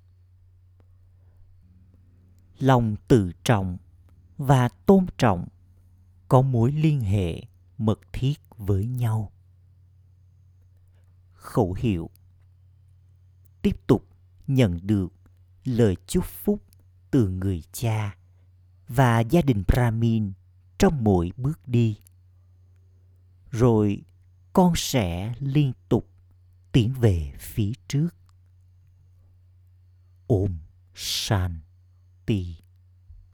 Lòng 2.59 2.96
tự 3.09 3.33
trọng 3.44 3.76
và 4.38 4.68
tôn 4.68 5.07
trọng 5.18 5.48
có 6.29 6.42
mối 6.42 6.72
liên 6.72 7.00
hệ 7.00 7.42
mật 7.79 8.00
thiết 8.12 8.35
với 8.57 8.87
nhau. 8.87 9.33
Khẩu 11.35 11.72
hiệu. 11.79 12.11
Tiếp 13.62 13.87
tục 13.87 14.07
nhận 14.46 14.79
được 14.83 15.12
lời 15.64 15.96
chúc 16.07 16.24
phúc 16.24 16.62
từ 17.11 17.29
người 17.29 17.62
cha 17.73 18.17
và 18.88 19.21
gia 19.21 19.42
đình 19.42 19.62
brahmin 19.69 20.33
trong 20.79 21.04
mỗi 21.04 21.33
bước 21.37 21.68
đi 21.68 21.96
rồi 23.50 24.02
con 24.52 24.72
sẽ 24.77 25.35
liên 25.38 25.72
tục 25.88 26.08
tiến 26.72 26.92
về 27.00 27.33
phía 27.38 27.72
trước 27.88 28.08
Om 30.27 30.58
Shanti. 30.94 32.56